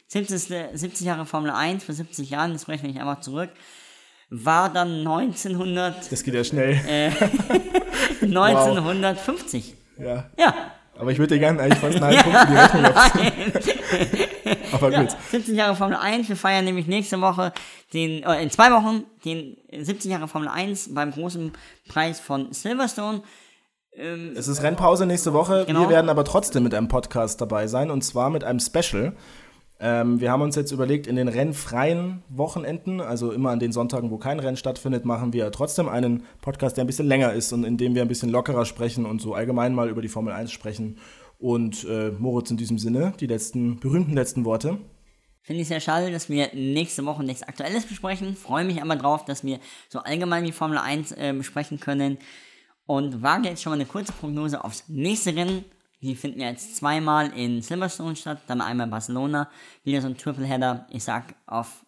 70, 0.08 0.52
70 0.74 1.06
Jahre 1.06 1.26
Formel 1.26 1.50
1 1.50 1.84
für 1.84 1.92
70 1.92 2.30
Jahren, 2.30 2.52
das 2.52 2.68
rechne 2.68 2.88
ich 2.88 3.00
einfach 3.00 3.20
zurück, 3.20 3.50
war 4.30 4.72
dann 4.72 4.98
1900. 4.98 6.10
Das 6.10 6.22
geht 6.22 6.34
ja 6.34 6.44
schnell. 6.44 6.80
Äh, 6.86 7.10
1950. 8.22 9.74
Wow. 9.98 10.04
Ja. 10.04 10.30
Ja. 10.38 10.54
Aber 10.98 11.10
ich 11.10 11.18
würde 11.18 11.34
dir 11.34 11.40
gerne 11.40 11.62
eigentlich 11.62 11.78
fast 11.78 11.96
einen 12.02 12.04
halben 12.04 12.22
Punkt 12.22 12.38
für 12.38 12.46
die 12.46 12.58
Rechnung 12.58 12.84
abziehen. 12.84 14.56
Aber 14.72 14.90
gut. 14.90 15.12
Ja, 15.12 15.18
70 15.30 15.56
Jahre 15.56 15.74
Formel 15.76 15.96
1. 15.96 16.28
Wir 16.28 16.36
feiern 16.36 16.64
nämlich 16.64 16.86
nächste 16.86 17.20
Woche, 17.20 17.52
den, 17.92 18.22
äh, 18.22 18.42
in 18.42 18.50
zwei 18.50 18.70
Wochen, 18.72 19.04
den 19.24 19.56
70 19.72 20.10
Jahre 20.10 20.28
Formel 20.28 20.48
1 20.48 20.94
beim 20.94 21.12
großen 21.12 21.52
Preis 21.88 22.20
von 22.20 22.52
Silverstone. 22.52 23.22
Ähm, 23.94 24.34
es 24.36 24.48
ist 24.48 24.62
Rennpause 24.62 25.06
nächste 25.06 25.32
Woche. 25.32 25.64
Genau. 25.66 25.80
Wir 25.80 25.88
werden 25.88 26.10
aber 26.10 26.24
trotzdem 26.24 26.62
mit 26.62 26.74
einem 26.74 26.88
Podcast 26.88 27.40
dabei 27.40 27.66
sein 27.66 27.90
und 27.90 28.02
zwar 28.02 28.30
mit 28.30 28.44
einem 28.44 28.60
Special. 28.60 29.16
Ähm, 29.78 30.20
wir 30.20 30.30
haben 30.30 30.40
uns 30.40 30.56
jetzt 30.56 30.72
überlegt, 30.72 31.06
in 31.06 31.16
den 31.16 31.28
rennfreien 31.28 32.22
Wochenenden, 32.28 33.00
also 33.00 33.30
immer 33.30 33.50
an 33.50 33.58
den 33.58 33.72
Sonntagen, 33.72 34.10
wo 34.10 34.16
kein 34.16 34.40
Rennen 34.40 34.56
stattfindet, 34.56 35.04
machen 35.04 35.32
wir 35.34 35.52
trotzdem 35.52 35.88
einen 35.88 36.24
Podcast, 36.40 36.76
der 36.76 36.84
ein 36.84 36.86
bisschen 36.86 37.06
länger 37.06 37.32
ist 37.34 37.52
und 37.52 37.64
in 37.64 37.76
dem 37.76 37.94
wir 37.94 38.02
ein 38.02 38.08
bisschen 38.08 38.30
lockerer 38.30 38.64
sprechen 38.64 39.04
und 39.04 39.20
so 39.20 39.34
allgemein 39.34 39.74
mal 39.74 39.90
über 39.90 40.00
die 40.00 40.08
Formel 40.08 40.32
1 40.32 40.50
sprechen. 40.50 40.98
Und 41.38 41.84
äh, 41.84 42.10
Moritz 42.12 42.50
in 42.50 42.56
diesem 42.56 42.78
Sinne, 42.78 43.12
die 43.20 43.26
letzten 43.26 43.78
berühmten 43.78 44.14
letzten 44.14 44.46
Worte. 44.46 44.78
Finde 45.42 45.62
ich 45.62 45.68
sehr 45.68 45.80
schade, 45.80 46.10
dass 46.10 46.30
wir 46.30 46.48
nächste 46.54 47.04
Woche 47.04 47.22
nichts 47.22 47.42
Aktuelles 47.42 47.84
besprechen. 47.84 48.34
Freue 48.34 48.64
mich 48.64 48.82
aber 48.82 48.96
drauf, 48.96 49.26
dass 49.26 49.44
wir 49.44 49.60
so 49.90 50.00
allgemein 50.00 50.44
die 50.44 50.52
Formel 50.52 50.78
1 50.78 51.12
äh, 51.12 51.34
besprechen 51.36 51.78
können. 51.78 52.18
Und 52.86 53.22
wage 53.22 53.50
jetzt 53.50 53.62
schon 53.62 53.70
mal 53.70 53.76
eine 53.76 53.84
kurze 53.84 54.12
Prognose 54.12 54.64
aufs 54.64 54.88
nächste 54.88 55.36
Rennen. 55.36 55.64
Die 56.02 56.14
finden 56.14 56.40
jetzt 56.40 56.76
zweimal 56.76 57.32
in 57.36 57.62
Silverstone 57.62 58.16
statt, 58.16 58.42
dann 58.46 58.60
einmal 58.60 58.86
in 58.86 58.90
Barcelona. 58.90 59.48
Wieder 59.82 60.02
so 60.02 60.08
ein 60.08 60.16
Tripleheader. 60.16 60.86
Ich 60.90 61.04
sag, 61.04 61.34
auf 61.46 61.86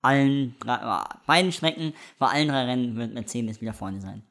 allen 0.00 0.56
drei, 0.58 1.04
beiden 1.26 1.52
Strecken, 1.52 1.94
bei 2.18 2.28
allen 2.28 2.48
drei 2.48 2.64
Rennen 2.64 2.96
wird 2.96 3.14
Mercedes 3.14 3.60
wieder 3.60 3.72
vorne 3.72 4.00
sein. 4.00 4.22